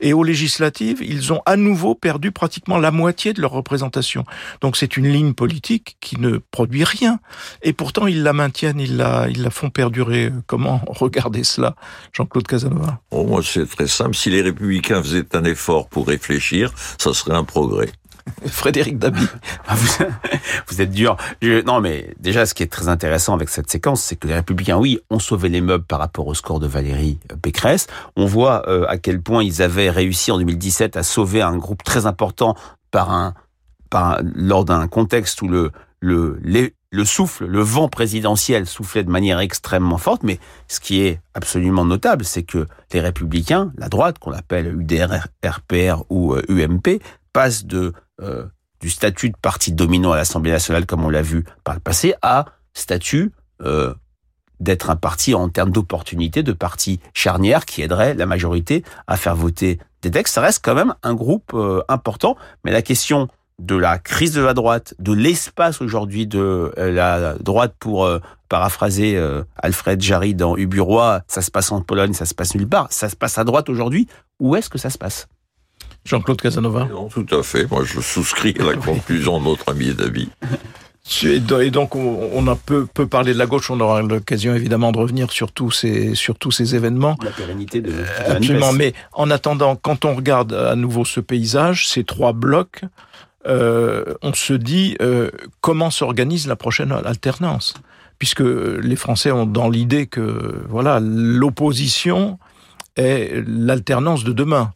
Et 0.00 0.12
aux 0.12 0.24
législatives, 0.24 1.02
ils 1.02 1.32
ont 1.32 1.42
à 1.46 1.56
nouveau 1.56 1.94
perdu 1.94 2.32
pratiquement 2.32 2.78
la 2.78 2.90
moitié 2.90 3.32
de 3.32 3.40
leur 3.40 3.50
représentation. 3.50 4.24
Donc 4.60 4.76
c'est 4.76 4.96
une 4.96 5.08
ligne 5.08 5.34
politique 5.34 5.96
qui 6.00 6.18
ne 6.18 6.38
produit 6.38 6.84
rien. 6.84 7.20
Et 7.62 7.72
pourtant, 7.72 8.06
ils 8.06 8.22
la 8.22 8.32
maintiennent, 8.32 8.80
ils 8.80 8.96
la, 8.96 9.28
font 9.50 9.70
perdurer. 9.70 10.32
Comment 10.46 10.80
regarder 10.86 11.44
cela, 11.44 11.74
Jean-Claude 12.12 12.46
Casanova? 12.46 13.00
Oh, 13.10 13.24
Moi, 13.24 13.42
c'est 13.42 13.68
très 13.68 13.86
simple. 13.86 14.14
Si 14.14 14.30
les 14.30 14.42
Républicains 14.42 15.02
faisaient 15.02 15.36
un 15.36 15.44
effort 15.44 15.88
pour 15.88 16.06
réfléchir, 16.06 16.72
ça 16.98 17.12
serait 17.12 17.34
un 17.34 17.44
progrès. 17.44 17.90
Frédéric 18.46 18.98
Dabi. 18.98 19.26
Ah, 19.66 19.74
vous, 19.74 20.80
êtes 20.80 20.90
dur. 20.90 21.16
non, 21.66 21.80
mais 21.80 22.14
déjà, 22.18 22.46
ce 22.46 22.54
qui 22.54 22.62
est 22.62 22.72
très 22.72 22.88
intéressant 22.88 23.34
avec 23.34 23.48
cette 23.48 23.70
séquence, 23.70 24.02
c'est 24.02 24.16
que 24.16 24.26
les 24.26 24.34
Républicains, 24.34 24.76
oui, 24.76 24.98
ont 25.10 25.18
sauvé 25.18 25.48
les 25.48 25.60
meubles 25.60 25.84
par 25.84 25.98
rapport 25.98 26.26
au 26.26 26.34
score 26.34 26.60
de 26.60 26.66
Valérie 26.66 27.18
Pécresse. 27.42 27.86
On 28.16 28.26
voit 28.26 28.68
euh, 28.68 28.86
à 28.88 28.98
quel 28.98 29.20
point 29.20 29.42
ils 29.42 29.62
avaient 29.62 29.90
réussi 29.90 30.30
en 30.30 30.38
2017 30.38 30.96
à 30.96 31.02
sauver 31.02 31.42
un 31.42 31.56
groupe 31.56 31.82
très 31.82 32.06
important 32.06 32.54
par 32.90 33.10
un, 33.10 33.34
par 33.90 34.20
lors 34.22 34.64
d'un 34.64 34.88
contexte 34.88 35.42
où 35.42 35.48
le, 35.48 35.72
le, 36.00 36.38
le 36.90 37.04
souffle, 37.04 37.46
le 37.46 37.60
vent 37.60 37.88
présidentiel 37.88 38.66
soufflait 38.66 39.04
de 39.04 39.10
manière 39.10 39.40
extrêmement 39.40 39.98
forte, 39.98 40.22
mais 40.22 40.38
ce 40.68 40.80
qui 40.80 41.02
est 41.02 41.20
absolument 41.34 41.84
notable, 41.84 42.24
c'est 42.24 42.42
que 42.42 42.66
les 42.92 43.00
républicains, 43.00 43.72
la 43.76 43.88
droite, 43.88 44.18
qu'on 44.18 44.32
appelle 44.32 44.74
UDR, 44.80 45.26
RPR 45.44 46.04
ou 46.08 46.34
UMP, 46.48 46.88
euh, 46.88 46.98
passent 47.32 47.66
de 47.66 47.92
euh, 48.22 48.46
du 48.80 48.90
statut 48.90 49.30
de 49.30 49.36
parti 49.36 49.72
dominant 49.72 50.12
à 50.12 50.16
l'Assemblée 50.16 50.52
nationale, 50.52 50.86
comme 50.86 51.04
on 51.04 51.10
l'a 51.10 51.22
vu 51.22 51.44
par 51.64 51.74
le 51.74 51.80
passé, 51.80 52.14
à 52.22 52.44
statut 52.74 53.32
euh, 53.60 53.92
d'être 54.60 54.90
un 54.90 54.94
parti 54.94 55.34
en 55.34 55.48
termes 55.48 55.72
d'opportunité, 55.72 56.44
de 56.44 56.52
parti 56.52 57.00
charnière 57.12 57.66
qui 57.66 57.82
aiderait 57.82 58.14
la 58.14 58.24
majorité 58.24 58.84
à 59.08 59.16
faire 59.16 59.34
voter 59.34 59.80
des 60.02 60.12
textes. 60.12 60.34
Ça 60.34 60.42
reste 60.42 60.64
quand 60.64 60.76
même 60.76 60.94
un 61.02 61.14
groupe 61.14 61.50
euh, 61.54 61.82
important, 61.88 62.36
mais 62.64 62.70
la 62.70 62.82
question 62.82 63.26
de 63.58 63.74
la 63.74 63.98
crise 63.98 64.32
de 64.32 64.42
la 64.42 64.54
droite, 64.54 64.94
de 65.00 65.12
l'espace 65.12 65.82
aujourd'hui 65.82 66.28
de 66.28 66.72
la 66.76 67.34
droite 67.38 67.74
pour 67.80 68.08
paraphraser 68.48 69.20
Alfred 69.56 70.00
Jarry 70.00 70.36
dans 70.36 70.56
Uburois, 70.56 71.22
ça 71.26 71.42
se 71.42 71.50
passe 71.50 71.72
en 71.72 71.80
Pologne, 71.80 72.12
ça 72.12 72.24
se 72.24 72.34
passe 72.34 72.54
nulle 72.54 72.68
part, 72.68 72.86
ça 72.90 73.08
se 73.08 73.16
passe 73.16 73.36
à 73.36 73.42
droite 73.42 73.68
aujourd'hui, 73.68 74.06
où 74.38 74.54
est-ce 74.54 74.70
que 74.70 74.78
ça 74.78 74.90
se 74.90 74.98
passe? 74.98 75.26
Jean-Claude 76.08 76.40
Casanova 76.40 76.88
Non, 76.90 77.08
tout 77.08 77.26
à 77.30 77.42
fait. 77.42 77.70
Moi, 77.70 77.84
je 77.84 78.00
souscris 78.00 78.54
à 78.58 78.64
la 78.64 78.74
conclusion 78.76 79.38
de 79.40 79.44
notre 79.44 79.70
ami 79.70 79.92
David. 79.92 80.30
Et 81.22 81.70
donc, 81.70 81.96
on 81.96 82.46
a 82.48 82.54
peu, 82.54 82.86
peu 82.86 83.06
parlé 83.06 83.32
de 83.32 83.38
la 83.38 83.46
gauche. 83.46 83.70
On 83.70 83.80
aura 83.80 84.02
l'occasion 84.02 84.54
évidemment 84.54 84.92
de 84.92 84.98
revenir 84.98 85.30
sur 85.30 85.52
tous 85.52 85.70
ces, 85.70 86.14
sur 86.14 86.36
tous 86.36 86.50
ces 86.50 86.74
événements. 86.74 87.16
La 87.24 87.30
pérennité 87.30 87.80
de. 87.80 87.92
Absolument. 88.26 88.72
Mais 88.72 88.92
en 89.12 89.30
attendant, 89.30 89.74
quand 89.74 90.04
on 90.04 90.14
regarde 90.14 90.52
à 90.52 90.76
nouveau 90.76 91.06
ce 91.06 91.20
paysage, 91.20 91.88
ces 91.88 92.04
trois 92.04 92.34
blocs, 92.34 92.82
euh, 93.46 94.14
on 94.20 94.34
se 94.34 94.52
dit 94.52 94.96
euh, 95.00 95.30
comment 95.62 95.90
s'organise 95.90 96.46
la 96.46 96.56
prochaine 96.56 96.92
alternance, 96.92 97.72
puisque 98.18 98.40
les 98.42 98.96
Français 98.96 99.30
ont 99.30 99.46
dans 99.46 99.70
l'idée 99.70 100.06
que 100.06 100.62
voilà 100.68 101.00
l'opposition 101.00 102.38
est 102.96 103.42
l'alternance 103.46 104.24
de 104.24 104.32
demain. 104.32 104.72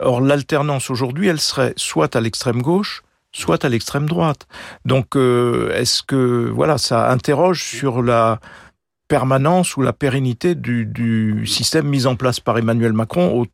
Or, 0.00 0.20
l'alternance 0.20 0.90
aujourd'hui, 0.90 1.28
elle 1.28 1.40
serait 1.40 1.74
soit 1.76 2.16
à 2.16 2.20
l'extrême 2.20 2.62
gauche, 2.62 3.02
soit 3.32 3.64
à 3.64 3.68
l'extrême 3.68 4.08
droite. 4.08 4.46
Donc, 4.84 5.16
euh, 5.16 5.74
est-ce 5.74 6.02
que, 6.02 6.50
voilà, 6.50 6.78
ça 6.78 7.10
interroge 7.10 7.62
sur 7.62 8.02
la 8.02 8.40
permanence 9.08 9.76
ou 9.76 9.82
la 9.82 9.92
pérennité 9.92 10.54
du, 10.54 11.44
système 11.46 11.86
mis 11.86 12.06
en 12.06 12.16
place 12.16 12.40
par 12.40 12.56
Emmanuel 12.56 12.92
Macron, 12.92 13.42
au, 13.42 13.46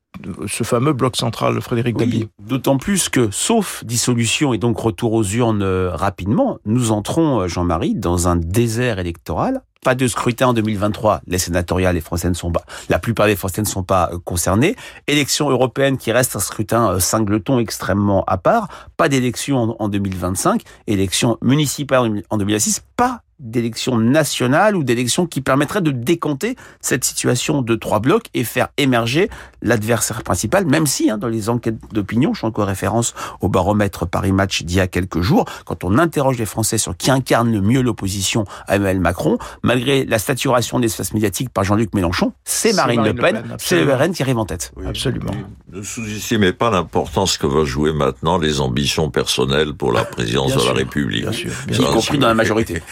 ce 0.46 0.64
fameux 0.64 0.92
bloc 0.92 1.16
central, 1.16 1.60
Frédéric 1.60 1.96
oui, 1.98 2.28
D'autant 2.38 2.78
plus 2.78 3.08
que, 3.08 3.30
sauf 3.30 3.84
dissolution 3.84 4.54
et 4.54 4.58
donc 4.58 4.78
retour 4.78 5.12
aux 5.12 5.24
urnes 5.24 5.62
euh, 5.62 5.90
rapidement, 5.90 6.58
nous 6.64 6.92
entrons, 6.92 7.40
euh, 7.40 7.48
Jean-Marie, 7.48 7.94
dans 7.94 8.28
un 8.28 8.36
désert 8.36 8.98
électoral 8.98 9.62
pas 9.84 9.94
de 9.94 10.06
scrutin 10.06 10.48
en 10.48 10.52
2023. 10.52 11.22
Les 11.26 11.38
sénatoriales, 11.38 11.94
les 11.94 12.00
Français 12.00 12.28
ne 12.28 12.34
sont 12.34 12.52
pas, 12.52 12.64
la 12.88 12.98
plupart 12.98 13.26
des 13.26 13.36
Français 13.36 13.62
ne 13.62 13.66
sont 13.66 13.82
pas 13.82 14.10
euh, 14.12 14.18
concernés. 14.24 14.76
Élection 15.06 15.50
européenne 15.50 15.96
qui 15.98 16.12
reste 16.12 16.36
un 16.36 16.40
scrutin 16.40 17.00
singleton 17.00 17.58
extrêmement 17.58 18.24
à 18.26 18.36
part. 18.36 18.68
Pas 18.96 19.08
d'élection 19.08 19.76
en 19.78 19.88
2025. 19.88 20.62
Élection 20.86 21.38
municipale 21.42 22.22
en 22.30 22.36
2026. 22.36 22.82
Pas 22.96 23.22
d'élections 23.40 23.98
nationales 23.98 24.76
ou 24.76 24.84
d'élections 24.84 25.26
qui 25.26 25.40
permettraient 25.40 25.80
de 25.80 25.90
décompter 25.90 26.56
cette 26.80 27.04
situation 27.04 27.62
de 27.62 27.74
trois 27.74 28.00
blocs 28.00 28.26
et 28.34 28.44
faire 28.44 28.68
émerger 28.76 29.30
l'adversaire 29.62 30.22
principal, 30.22 30.66
même 30.66 30.86
si 30.86 31.10
hein, 31.10 31.18
dans 31.18 31.28
les 31.28 31.48
enquêtes 31.48 31.78
d'opinion, 31.92 32.34
je 32.34 32.40
fais 32.40 32.46
encore 32.46 32.66
référence 32.66 33.14
au 33.40 33.48
baromètre 33.48 34.06
Paris 34.06 34.32
Match 34.32 34.62
d'il 34.62 34.76
y 34.76 34.80
a 34.80 34.86
quelques 34.86 35.20
jours, 35.20 35.44
quand 35.64 35.84
on 35.84 35.98
interroge 35.98 36.38
les 36.38 36.46
Français 36.46 36.78
sur 36.78 36.96
qui 36.96 37.10
incarne 37.10 37.52
le 37.52 37.60
mieux 37.60 37.80
l'opposition 37.80 38.44
à 38.66 38.76
Emmanuel 38.76 39.00
Macron, 39.00 39.38
malgré 39.62 40.04
la 40.04 40.18
saturation 40.18 40.78
de 40.78 40.82
l'espace 40.84 41.12
médiatique 41.14 41.50
par 41.50 41.64
Jean-Luc 41.64 41.94
Mélenchon, 41.94 42.32
c'est 42.44 42.72
Marine, 42.74 43.02
Le 43.02 43.14
Pen, 43.14 43.42
c'est 43.58 43.84
le 43.84 43.94
RN 43.94 44.12
qui 44.12 44.22
arrive 44.22 44.38
en 44.38 44.46
tête. 44.46 44.72
absolument. 44.86 45.32
Ne 45.72 45.82
sous-estimez 45.82 46.52
pas 46.52 46.70
l'importance 46.70 47.38
que 47.38 47.46
va 47.46 47.64
jouer 47.64 47.92
maintenant 47.92 48.38
les 48.38 48.60
ambitions 48.60 49.10
personnelles 49.10 49.74
pour 49.74 49.92
la 49.92 50.04
présidence 50.04 50.54
de 50.56 50.66
la 50.66 50.72
République. 50.72 51.22
Bien 51.22 51.32
sûr, 51.32 51.52
y 51.70 51.76
compris 51.76 52.18
dans 52.18 52.28
la 52.28 52.34
majorité 52.34 52.82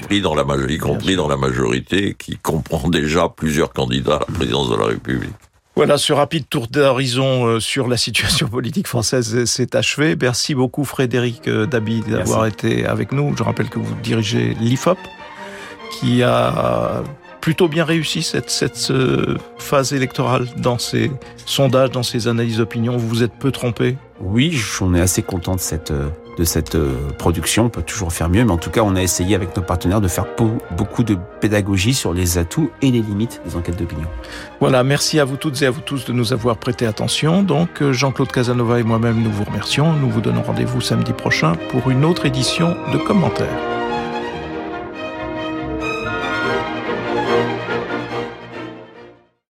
compris 0.00 0.20
dans 0.20 0.34
la, 0.34 0.44
y 0.68 0.78
compris 0.78 1.16
dans 1.16 1.28
la 1.28 1.36
majorité 1.36 2.14
qui 2.18 2.36
comprend 2.36 2.88
déjà 2.88 3.28
plusieurs 3.28 3.72
candidats 3.72 4.16
à 4.16 4.20
la 4.20 4.26
présidence 4.26 4.70
de 4.70 4.76
la 4.76 4.86
République. 4.86 5.34
Voilà, 5.74 5.96
ce 5.96 6.12
rapide 6.12 6.48
tour 6.50 6.66
d'horizon 6.68 7.46
euh, 7.46 7.60
sur 7.60 7.88
la 7.88 7.96
situation 7.96 8.46
politique 8.58 8.86
française 8.86 9.44
s'est 9.46 9.74
achevé. 9.74 10.16
Merci 10.20 10.54
beaucoup 10.54 10.84
Frédéric 10.84 11.48
euh, 11.48 11.66
Dabi 11.66 12.00
d'avoir 12.00 12.46
été 12.46 12.84
avec 12.84 13.12
nous. 13.12 13.34
Je 13.36 13.42
rappelle 13.42 13.70
que 13.70 13.78
vous 13.78 13.94
dirigez 14.02 14.54
l'IFOP, 14.60 14.98
qui 15.98 16.22
a 16.22 17.02
plutôt 17.42 17.68
bien 17.68 17.84
réussi 17.84 18.22
cette, 18.22 18.48
cette 18.48 18.90
euh, 18.90 19.36
phase 19.58 19.92
électorale 19.92 20.46
dans 20.56 20.78
ses 20.78 21.10
sondages, 21.44 21.90
dans 21.90 22.04
ses 22.04 22.28
analyses 22.28 22.58
d'opinion. 22.58 22.96
Vous 22.96 23.08
vous 23.08 23.22
êtes 23.24 23.34
peu 23.34 23.50
trompé 23.50 23.98
Oui, 24.20 24.58
on 24.80 24.94
est 24.94 25.00
assez 25.00 25.22
content 25.22 25.56
de 25.56 25.60
cette, 25.60 25.90
euh, 25.90 26.08
de 26.36 26.44
cette 26.44 26.74
euh, 26.74 26.94
production. 27.18 27.66
On 27.66 27.68
peut 27.68 27.82
toujours 27.82 28.12
faire 28.12 28.28
mieux, 28.28 28.44
mais 28.44 28.52
en 28.52 28.58
tout 28.58 28.70
cas, 28.70 28.82
on 28.82 28.96
a 28.96 29.02
essayé 29.02 29.34
avec 29.34 29.56
nos 29.56 29.62
partenaires 29.62 30.00
de 30.00 30.08
faire 30.08 30.26
beaucoup 30.76 31.02
de 31.02 31.16
pédagogie 31.40 31.94
sur 31.94 32.12
les 32.12 32.38
atouts 32.38 32.70
et 32.80 32.90
les 32.90 33.00
limites 33.00 33.40
des 33.44 33.56
enquêtes 33.56 33.78
d'opinion. 33.78 34.08
Voilà, 34.60 34.82
merci 34.84 35.20
à 35.20 35.24
vous 35.24 35.36
toutes 35.36 35.60
et 35.62 35.66
à 35.66 35.70
vous 35.70 35.80
tous 35.80 36.04
de 36.04 36.12
nous 36.12 36.32
avoir 36.32 36.56
prêté 36.56 36.86
attention. 36.86 37.42
Donc, 37.42 37.82
Jean-Claude 37.82 38.32
Casanova 38.32 38.80
et 38.80 38.82
moi-même, 38.82 39.22
nous 39.22 39.32
vous 39.32 39.44
remercions. 39.44 39.92
Nous 39.92 40.10
vous 40.10 40.20
donnons 40.20 40.42
rendez-vous 40.42 40.80
samedi 40.80 41.12
prochain 41.12 41.54
pour 41.70 41.90
une 41.90 42.04
autre 42.04 42.26
édition 42.26 42.76
de 42.92 42.98
commentaires. 42.98 43.71